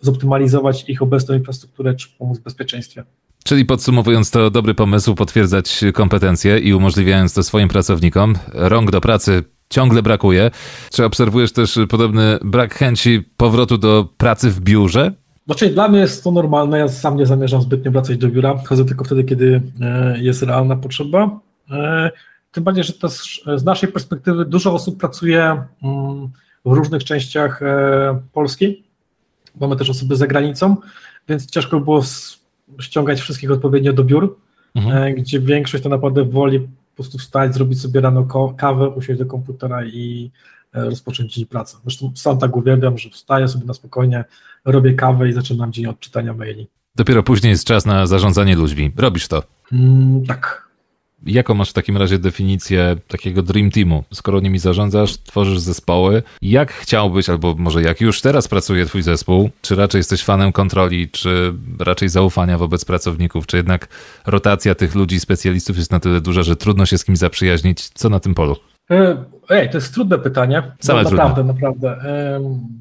zoptymalizować 0.00 0.84
ich 0.88 1.02
obecną 1.02 1.34
infrastrukturę, 1.34 1.94
czy 1.94 2.08
pomóc 2.18 2.38
w 2.38 2.42
bezpieczeństwie. 2.42 3.04
Czyli 3.44 3.64
podsumowując, 3.64 4.30
to 4.30 4.50
dobry 4.50 4.74
pomysł 4.74 5.14
potwierdzać 5.14 5.84
kompetencje 5.94 6.58
i 6.58 6.74
umożliwiając 6.74 7.34
to 7.34 7.42
swoim 7.42 7.68
pracownikom. 7.68 8.34
Rąk 8.52 8.90
do 8.90 9.00
pracy 9.00 9.44
ciągle 9.70 10.02
brakuje. 10.02 10.50
Czy 10.92 11.04
obserwujesz 11.04 11.52
też 11.52 11.78
podobny 11.88 12.38
brak 12.44 12.74
chęci 12.74 13.22
powrotu 13.36 13.78
do 13.78 14.08
pracy 14.16 14.50
w 14.50 14.60
biurze? 14.60 15.12
Znaczy, 15.46 15.70
dla 15.70 15.88
mnie 15.88 16.00
jest 16.00 16.24
to 16.24 16.30
normalne. 16.30 16.78
Ja 16.78 16.88
sam 16.88 17.16
nie 17.16 17.26
zamierzam 17.26 17.62
zbytnio 17.62 17.90
wracać 17.90 18.18
do 18.18 18.28
biura. 18.28 18.54
Chodzę 18.64 18.84
tylko 18.84 19.04
wtedy, 19.04 19.24
kiedy 19.24 19.62
e, 19.80 20.18
jest 20.20 20.42
realna 20.42 20.76
potrzeba. 20.76 21.40
Tym 22.54 22.64
bardziej, 22.64 22.84
że 22.84 22.92
też 22.92 23.42
z 23.56 23.64
naszej 23.64 23.92
perspektywy 23.92 24.44
dużo 24.44 24.74
osób 24.74 25.00
pracuje 25.00 25.42
mm, 25.82 26.28
w 26.64 26.72
różnych 26.72 27.04
częściach 27.04 27.62
e, 27.62 28.20
Polski. 28.32 28.84
Mamy 29.60 29.76
też 29.76 29.90
osoby 29.90 30.16
za 30.16 30.26
granicą, 30.26 30.76
więc 31.28 31.50
ciężko 31.50 31.80
było 31.80 32.02
ściągać 32.80 33.20
wszystkich 33.20 33.50
odpowiednio 33.50 33.92
do 33.92 34.04
biur, 34.04 34.36
mhm. 34.74 35.02
E, 35.02 35.14
gdzie 35.14 35.40
większość 35.40 35.82
to 35.82 35.88
naprawdę 35.88 36.24
woli 36.24 36.60
po 36.60 36.94
prostu 36.94 37.18
wstać, 37.18 37.54
zrobić 37.54 37.80
sobie 37.80 38.00
rano 38.00 38.26
kawę, 38.56 38.88
usiąść 38.88 39.18
do 39.18 39.26
komputera 39.26 39.84
i 39.84 40.30
e, 40.74 40.84
rozpocząć 40.84 41.34
dzień 41.34 41.46
pracy. 41.46 41.76
Zresztą 41.82 42.12
sam 42.14 42.38
tak 42.38 42.56
uwielbiam, 42.56 42.98
że 42.98 43.10
wstaję 43.10 43.48
sobie 43.48 43.66
na 43.66 43.74
spokojnie, 43.74 44.24
robię 44.64 44.94
kawę 44.94 45.28
i 45.28 45.32
zaczynam 45.32 45.72
dzień 45.72 45.86
od 45.86 46.00
czytania 46.00 46.34
maili. 46.34 46.68
Dopiero 46.94 47.22
później 47.22 47.50
jest 47.50 47.64
czas 47.64 47.86
na 47.86 48.06
zarządzanie 48.06 48.56
ludźmi. 48.56 48.92
Robisz 48.96 49.28
to? 49.28 49.42
Mm, 49.72 50.26
tak. 50.26 50.63
Jaką 51.26 51.54
masz 51.54 51.70
w 51.70 51.72
takim 51.72 51.96
razie 51.96 52.18
definicję 52.18 52.96
takiego 53.08 53.42
dream 53.42 53.70
teamu? 53.70 54.04
Skoro 54.12 54.40
nimi 54.40 54.58
zarządzasz, 54.58 55.16
tworzysz 55.16 55.58
zespoły, 55.58 56.22
jak 56.42 56.72
chciałbyś, 56.72 57.28
albo 57.28 57.54
może 57.58 57.82
jak 57.82 58.00
już 58.00 58.20
teraz 58.20 58.48
pracuje 58.48 58.86
twój 58.86 59.02
zespół, 59.02 59.50
czy 59.62 59.76
raczej 59.76 59.98
jesteś 59.98 60.24
fanem 60.24 60.52
kontroli, 60.52 61.08
czy 61.08 61.52
raczej 61.78 62.08
zaufania 62.08 62.58
wobec 62.58 62.84
pracowników, 62.84 63.46
czy 63.46 63.56
jednak 63.56 63.88
rotacja 64.26 64.74
tych 64.74 64.94
ludzi, 64.94 65.20
specjalistów 65.20 65.76
jest 65.76 65.90
na 65.90 66.00
tyle 66.00 66.20
duża, 66.20 66.42
że 66.42 66.56
trudno 66.56 66.86
się 66.86 66.98
z 66.98 67.04
kimś 67.04 67.18
zaprzyjaźnić? 67.18 67.88
Co 67.88 68.08
na 68.08 68.20
tym 68.20 68.34
polu? 68.34 68.56
E, 68.90 69.24
ej, 69.50 69.70
to 69.70 69.76
jest 69.76 69.94
trudne 69.94 70.18
pytanie. 70.18 70.62
Same 70.80 71.02
no, 71.02 71.10
naprawdę, 71.10 71.34
trudne. 71.34 71.52
naprawdę. 71.52 72.00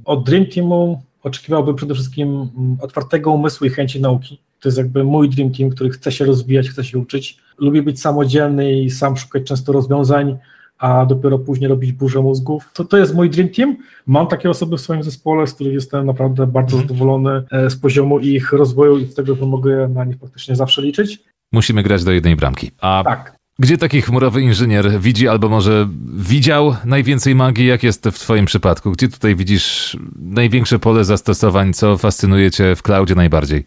Od 0.05 0.25
Dream 0.25 0.45
Teamu 0.45 1.01
oczekiwałbym 1.23 1.75
przede 1.75 1.93
wszystkim 1.93 2.49
mm, 2.57 2.77
otwartego 2.81 3.31
umysłu 3.31 3.67
i 3.67 3.69
chęci 3.69 4.01
nauki. 4.01 4.39
To 4.59 4.69
jest 4.69 4.77
jakby 4.77 5.03
mój 5.03 5.29
Dream 5.29 5.51
Team, 5.51 5.69
który 5.69 5.89
chce 5.89 6.11
się 6.11 6.25
rozwijać, 6.25 6.69
chce 6.69 6.83
się 6.83 6.99
uczyć 6.99 7.37
lubię 7.57 7.83
być 7.83 8.01
samodzielny 8.01 8.73
i 8.73 8.89
sam 8.89 9.17
szukać 9.17 9.43
często 9.43 9.71
rozwiązań, 9.71 10.37
a 10.77 11.05
dopiero 11.05 11.39
później 11.39 11.69
robić 11.69 11.91
burzę 11.91 12.21
mózgów. 12.21 12.69
To, 12.73 12.85
to 12.85 12.97
jest 12.97 13.15
mój 13.15 13.29
dream 13.29 13.49
team. 13.49 13.77
Mam 14.07 14.27
takie 14.27 14.49
osoby 14.49 14.77
w 14.77 14.81
swoim 14.81 15.03
zespole, 15.03 15.47
z 15.47 15.53
których 15.53 15.73
jestem 15.73 16.05
naprawdę 16.05 16.47
bardzo 16.47 16.77
mhm. 16.77 16.87
zadowolony 16.87 17.43
e, 17.51 17.69
z 17.69 17.75
poziomu 17.75 18.19
ich 18.19 18.51
rozwoju 18.51 18.97
i 18.97 19.05
z 19.05 19.15
tego, 19.15 19.35
że 19.35 19.45
mogę 19.45 19.87
na 19.87 20.05
nich 20.05 20.17
praktycznie 20.17 20.55
zawsze 20.55 20.81
liczyć. 20.81 21.19
Musimy 21.51 21.83
grać 21.83 22.03
do 22.03 22.11
jednej 22.11 22.35
bramki. 22.35 22.71
A 22.81 23.03
tak. 23.05 23.35
Gdzie 23.59 23.77
taki 23.77 24.01
chmurowy 24.01 24.41
inżynier 24.41 24.99
widzi 24.99 25.27
albo 25.27 25.49
może 25.49 25.89
widział 26.15 26.75
najwięcej 26.85 27.35
magii? 27.35 27.67
Jak 27.67 27.83
jest 27.83 28.05
w 28.05 28.19
Twoim 28.19 28.45
przypadku? 28.45 28.91
Gdzie 28.91 29.09
tutaj 29.09 29.35
widzisz 29.35 29.97
największe 30.15 30.79
pole 30.79 31.03
zastosowań? 31.03 31.73
Co 31.73 31.97
fascynuje 31.97 32.51
Cię 32.51 32.75
w 32.75 32.81
cloudzie 32.81 33.15
najbardziej? 33.15 33.65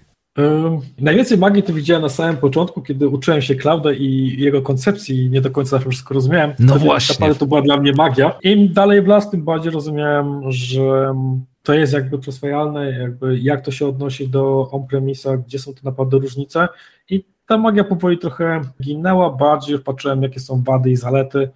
Najwięcej 0.98 1.38
magii 1.38 1.62
to 1.62 1.72
widziałem 1.72 2.02
na 2.02 2.08
samym 2.08 2.36
początku, 2.36 2.82
kiedy 2.82 3.08
uczyłem 3.08 3.42
się 3.42 3.54
Clouda 3.54 3.92
i 3.92 4.36
jego 4.38 4.62
koncepcji 4.62 5.30
nie 5.30 5.40
do 5.40 5.50
końca 5.50 5.70
zawsze 5.70 5.90
wszystko 5.90 6.14
rozumiałem. 6.14 6.52
No 6.58 6.72
Wtedy 6.72 6.84
właśnie. 6.84 7.12
Naprawdę 7.12 7.38
to 7.38 7.46
była 7.46 7.62
dla 7.62 7.76
mnie 7.76 7.92
magia. 7.92 8.38
Im 8.42 8.72
dalej 8.72 9.02
w 9.02 9.06
las, 9.06 9.30
tym 9.30 9.44
bardziej 9.44 9.72
rozumiałem, 9.72 10.52
że 10.52 11.14
to 11.62 11.74
jest 11.74 11.92
jakby 11.92 12.18
przyswajalne, 12.18 12.90
jakby 12.90 13.38
jak 13.38 13.64
to 13.64 13.70
się 13.70 13.86
odnosi 13.86 14.28
do 14.28 14.70
on-premisa, 14.70 15.36
gdzie 15.36 15.58
są 15.58 15.74
te 15.74 15.80
naprawdę 15.84 16.18
różnice 16.18 16.68
i 17.10 17.24
ta 17.46 17.58
magia 17.58 17.84
powoli 17.84 18.18
trochę 18.18 18.60
ginęła, 18.82 19.30
bardziej 19.30 19.78
wpatrzyłem 19.78 20.22
jakie 20.22 20.40
są 20.40 20.62
wady 20.62 20.90
i 20.90 20.96
zalety, 20.96 21.48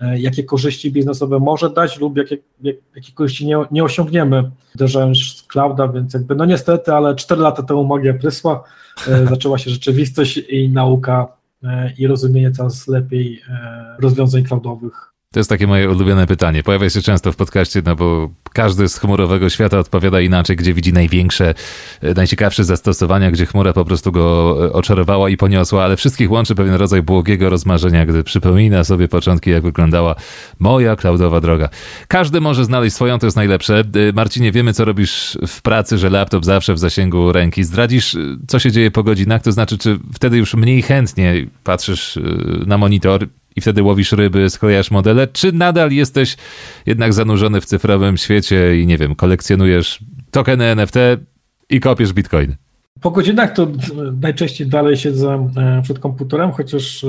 jakie 0.00 0.44
korzyści 0.44 0.92
biznesowe 0.92 1.38
może 1.38 1.70
dać 1.70 1.98
lub 1.98 2.16
jakie, 2.16 2.38
jak, 2.62 2.76
jakie 2.96 3.12
korzyści 3.12 3.46
nie, 3.46 3.56
nie 3.70 3.84
osiągniemy. 3.84 4.50
Uderzając 4.74 5.18
z 5.18 5.42
clouda, 5.42 5.88
więc 5.88 6.14
jakby 6.14 6.34
no 6.34 6.44
niestety, 6.44 6.92
ale 6.92 7.14
4 7.14 7.40
lata 7.40 7.62
temu 7.62 7.84
magia 7.84 8.14
prysła, 8.14 8.64
e, 9.08 9.26
zaczęła 9.30 9.58
się 9.58 9.70
rzeczywistość 9.70 10.36
i 10.36 10.68
nauka 10.68 11.38
i 11.98 12.06
rozumienie 12.06 12.50
coraz 12.50 12.88
lepiej 12.88 13.42
rozwiązań 13.98 14.42
cloudowych 14.42 15.12
to 15.32 15.40
jest 15.40 15.50
takie 15.50 15.66
moje 15.66 15.90
ulubione 15.90 16.26
pytanie. 16.26 16.62
Pojawia 16.62 16.90
się 16.90 17.02
często 17.02 17.32
w 17.32 17.36
podcaście, 17.36 17.82
no 17.84 17.96
bo 17.96 18.30
każdy 18.52 18.88
z 18.88 18.98
chmurowego 18.98 19.50
świata 19.50 19.78
odpowiada 19.78 20.20
inaczej, 20.20 20.56
gdzie 20.56 20.74
widzi 20.74 20.92
największe, 20.92 21.54
e, 22.02 22.14
najciekawsze 22.14 22.64
zastosowania, 22.64 23.30
gdzie 23.30 23.46
chmura 23.46 23.72
po 23.72 23.84
prostu 23.84 24.12
go 24.12 24.56
e, 24.66 24.72
oczarowała 24.72 25.30
i 25.30 25.36
poniosła, 25.36 25.84
ale 25.84 25.96
wszystkich 25.96 26.30
łączy 26.30 26.54
pewien 26.54 26.74
rodzaj 26.74 27.02
błogiego 27.02 27.50
rozmarzenia, 27.50 28.06
gdy 28.06 28.24
przypomina 28.24 28.84
sobie 28.84 29.08
początki, 29.08 29.50
jak 29.50 29.62
wyglądała 29.62 30.14
moja 30.58 30.96
cloudowa 30.96 31.40
droga. 31.40 31.68
Każdy 32.08 32.40
może 32.40 32.64
znaleźć 32.64 32.96
swoją, 32.96 33.18
to 33.18 33.26
jest 33.26 33.36
najlepsze. 33.36 33.78
E, 33.78 34.12
Marcinie, 34.12 34.52
wiemy, 34.52 34.72
co 34.72 34.84
robisz 34.84 35.38
w 35.46 35.62
pracy, 35.62 35.98
że 35.98 36.10
laptop 36.10 36.44
zawsze 36.44 36.74
w 36.74 36.78
zasięgu 36.78 37.32
ręki. 37.32 37.64
Zdradzisz, 37.64 38.16
co 38.48 38.58
się 38.58 38.72
dzieje 38.72 38.90
po 38.90 39.02
godzinach? 39.02 39.42
To 39.42 39.52
znaczy, 39.52 39.78
czy 39.78 39.98
wtedy 40.14 40.36
już 40.36 40.54
mniej 40.54 40.82
chętnie 40.82 41.46
patrzysz 41.64 42.18
na 42.66 42.78
monitor 42.78 43.26
i 43.58 43.60
wtedy 43.60 43.82
łowisz 43.82 44.12
ryby, 44.12 44.50
sklejasz 44.50 44.90
modele, 44.90 45.26
czy 45.26 45.52
nadal 45.52 45.92
jesteś 45.92 46.36
jednak 46.86 47.12
zanurzony 47.12 47.60
w 47.60 47.64
cyfrowym 47.64 48.16
świecie 48.16 48.80
i 48.80 48.86
nie 48.86 48.98
wiem, 48.98 49.14
kolekcjonujesz 49.14 50.04
tokeny 50.30 50.64
NFT 50.64 50.96
i 51.70 51.80
kopiesz 51.80 52.12
bitcoin? 52.12 52.54
Po 53.00 53.10
godzinach 53.10 53.52
to 53.52 53.68
najczęściej 54.22 54.66
dalej 54.66 54.96
siedzę 54.96 55.50
e, 55.56 55.82
przed 55.82 55.98
komputerem, 55.98 56.52
chociaż 56.52 57.04
e, 57.04 57.08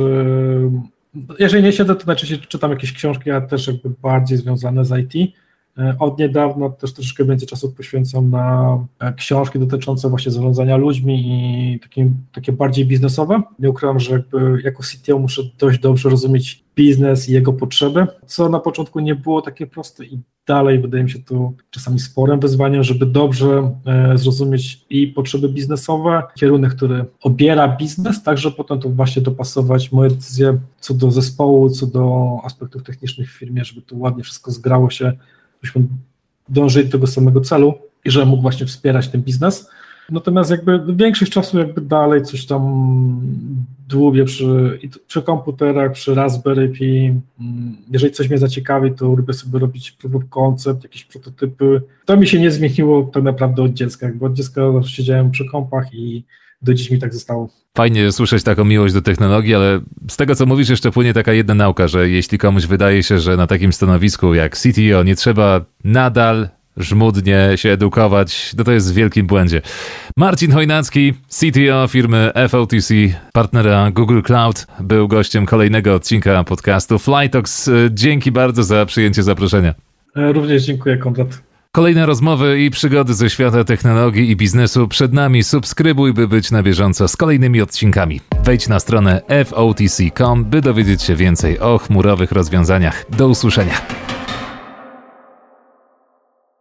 jeżeli 1.40 1.64
nie 1.64 1.74
siedzę, 1.74 1.96
to 1.96 2.06
najczęściej 2.08 2.40
czytam 2.40 2.72
jakieś 2.72 2.94
książki, 2.94 3.32
a 3.32 3.42
też 3.42 3.68
jakby 3.68 3.90
bardziej 3.90 4.38
związane 4.38 4.86
z 4.86 4.92
IT. 5.00 5.34
E, 5.80 5.96
od 6.00 6.20
niedawna 6.20 6.70
też 6.70 6.94
troszeczkę 6.94 7.26
więcej 7.26 7.48
czasu 7.48 7.72
poświęcam 7.72 8.30
na 8.30 8.78
e, 9.00 9.14
książki 9.14 9.60
dotyczące 9.60 10.10
właśnie 10.10 10.32
zarządzania 10.32 10.78
ludźmi 10.78 11.16
i 11.76 11.80
takie, 11.80 12.12
takie 12.32 12.52
bardziej 12.52 12.86
biznesowe. 12.86 13.42
Nie 13.60 13.70
ukrywam, 13.70 14.00
że 14.00 14.24
jako 14.64 14.84
CTO 14.84 15.20
muszę 15.20 15.42
dość 15.58 15.80
dobrze 15.80 16.10
rozumieć 16.10 16.64
biznes 16.76 17.30
i 17.30 17.34
jego 17.34 17.54
potrzeby, 17.54 18.08
co 18.26 18.50
na 18.50 18.60
początku 18.60 19.00
nie 19.00 19.16
było 19.16 19.42
takie 19.42 19.68
proste 19.68 20.06
i 20.06 20.20
dalej 20.48 20.80
wydaje 20.80 21.04
mi 21.04 21.10
się 21.10 21.20
to 21.20 21.54
czasami 21.70 22.00
sporym 22.00 22.40
wyzwaniem, 22.40 22.84
żeby 22.84 23.06
dobrze 23.06 23.76
e, 23.86 24.18
zrozumieć 24.18 24.86
i 24.90 25.08
potrzeby 25.08 25.50
biznesowe, 25.50 26.24
kierunek, 26.36 26.76
który 26.76 27.06
obiera 27.22 27.68
biznes, 27.68 28.24
tak 28.24 28.38
żeby 28.38 28.56
potem 28.56 28.80
to 28.80 28.90
właśnie 28.90 29.22
dopasować 29.22 29.92
moje 29.92 30.10
decyzje 30.10 30.58
co 30.80 30.94
do 30.94 31.12
zespołu, 31.12 31.70
co 31.70 31.88
do 31.88 32.38
aspektów 32.44 32.84
technicznych 32.84 33.32
w 33.32 33.38
firmie, 33.38 33.66
żeby 33.66 33.82
to 33.82 33.96
ładnie 33.96 34.24
wszystko 34.24 34.52
zgrało 34.52 34.90
się 34.90 35.14
byśmy 35.62 35.82
dążyli 36.50 36.86
do 36.86 36.92
tego 36.92 37.08
samego 37.08 37.42
celu 37.42 37.74
i 38.06 38.12
że 38.12 38.26
mógł 38.26 38.42
właśnie 38.42 38.66
wspierać 38.66 39.08
ten 39.08 39.22
biznes. 39.22 39.70
Natomiast 40.12 40.52
jakby 40.52 40.96
większość 40.96 41.32
czasu 41.32 41.60
jakby 41.60 41.82
dalej 41.82 42.24
coś 42.24 42.46
tam 42.46 42.62
dłubię 43.88 44.26
przy, 44.26 44.80
przy 45.08 45.22
komputerach, 45.22 45.92
przy 45.92 46.16
Raspberry 46.16 46.70
Pi. 46.70 47.14
Jeżeli 47.92 48.14
coś 48.14 48.30
mnie 48.30 48.38
zaciekawi, 48.38 48.92
to 48.92 49.06
lubię 49.06 49.34
sobie 49.34 49.60
robić 49.60 49.92
proof 49.92 50.16
of 50.16 50.30
concept, 50.30 50.84
jakieś 50.84 51.04
prototypy. 51.06 51.82
To 52.06 52.18
mi 52.18 52.28
się 52.28 52.40
nie 52.40 52.52
zmieniło 52.52 53.04
tak 53.04 53.24
naprawdę 53.24 53.64
od 53.64 53.74
dziecka, 53.74 54.12
bo 54.16 54.26
od 54.26 54.34
dziecka 54.34 54.62
siedziałem 54.86 55.32
przy 55.32 55.46
kompach 55.46 55.94
i 55.94 56.24
do 56.62 56.74
dziś 56.74 56.92
mi 56.92 57.00
tak 57.00 57.14
zostało. 57.14 57.50
Fajnie 57.78 58.12
słyszeć 58.12 58.44
taką 58.44 58.66
miłość 58.66 58.94
do 58.94 59.02
technologii, 59.02 59.56
ale 59.56 59.82
z 60.10 60.18
tego 60.18 60.36
co 60.36 60.46
mówisz 60.46 60.70
jeszcze 60.70 60.92
płynie 60.92 61.14
taka 61.14 61.34
jedna 61.34 61.54
nauka, 61.54 61.88
że 61.88 62.10
jeśli 62.10 62.38
komuś 62.38 62.66
wydaje 62.66 63.04
się, 63.04 63.20
że 63.20 63.38
na 63.38 63.48
takim 63.48 63.74
stanowisku 63.74 64.34
jak 64.34 64.58
CTO 64.58 65.04
nie 65.04 65.16
trzeba 65.16 65.66
nadal 65.84 66.50
żmudnie 66.78 67.50
się 67.56 67.70
edukować, 67.70 68.54
no 68.58 68.64
to 68.64 68.72
jest 68.72 68.92
w 68.92 68.96
wielkim 68.96 69.28
błędzie. 69.28 69.62
Marcin 70.18 70.52
Chojnacki, 70.52 71.14
CTO 71.28 71.88
firmy 71.88 72.32
FOTC, 72.50 72.94
partnera 73.34 73.92
Google 73.92 74.22
Cloud, 74.22 74.68
był 74.80 75.08
gościem 75.08 75.46
kolejnego 75.46 75.96
odcinka 75.96 76.44
podcastu 76.44 77.00
Flytox. 77.00 77.70
Dzięki 77.92 78.32
bardzo 78.32 78.64
za 78.64 78.86
przyjęcie 78.86 79.24
zaproszenia. 79.24 79.74
E, 80.16 80.34
również 80.34 80.64
dziękuję, 80.64 80.98
Konrad. 80.98 81.49
Kolejne 81.76 82.06
rozmowy 82.06 82.62
i 82.62 82.70
przygody 82.70 83.14
ze 83.14 83.30
świata 83.30 83.64
technologii 83.64 84.30
i 84.30 84.36
biznesu 84.36 84.88
przed 84.88 85.14
nami. 85.14 85.44
Subskrybuj, 85.44 86.14
by 86.14 86.28
być 86.28 86.52
na 86.52 86.64
bieżąco 86.64 87.08
z 87.08 87.18
kolejnymi 87.18 87.62
odcinkami. 87.62 88.22
Wejdź 88.44 88.68
na 88.68 88.80
stronę 88.80 89.22
fotc.com, 89.46 90.46
by 90.46 90.62
dowiedzieć 90.62 91.04
się 91.04 91.16
więcej 91.16 91.60
o 91.60 91.78
chmurowych 91.78 92.32
rozwiązaniach. 92.32 93.06
Do 93.10 93.28
usłyszenia. 93.28 93.82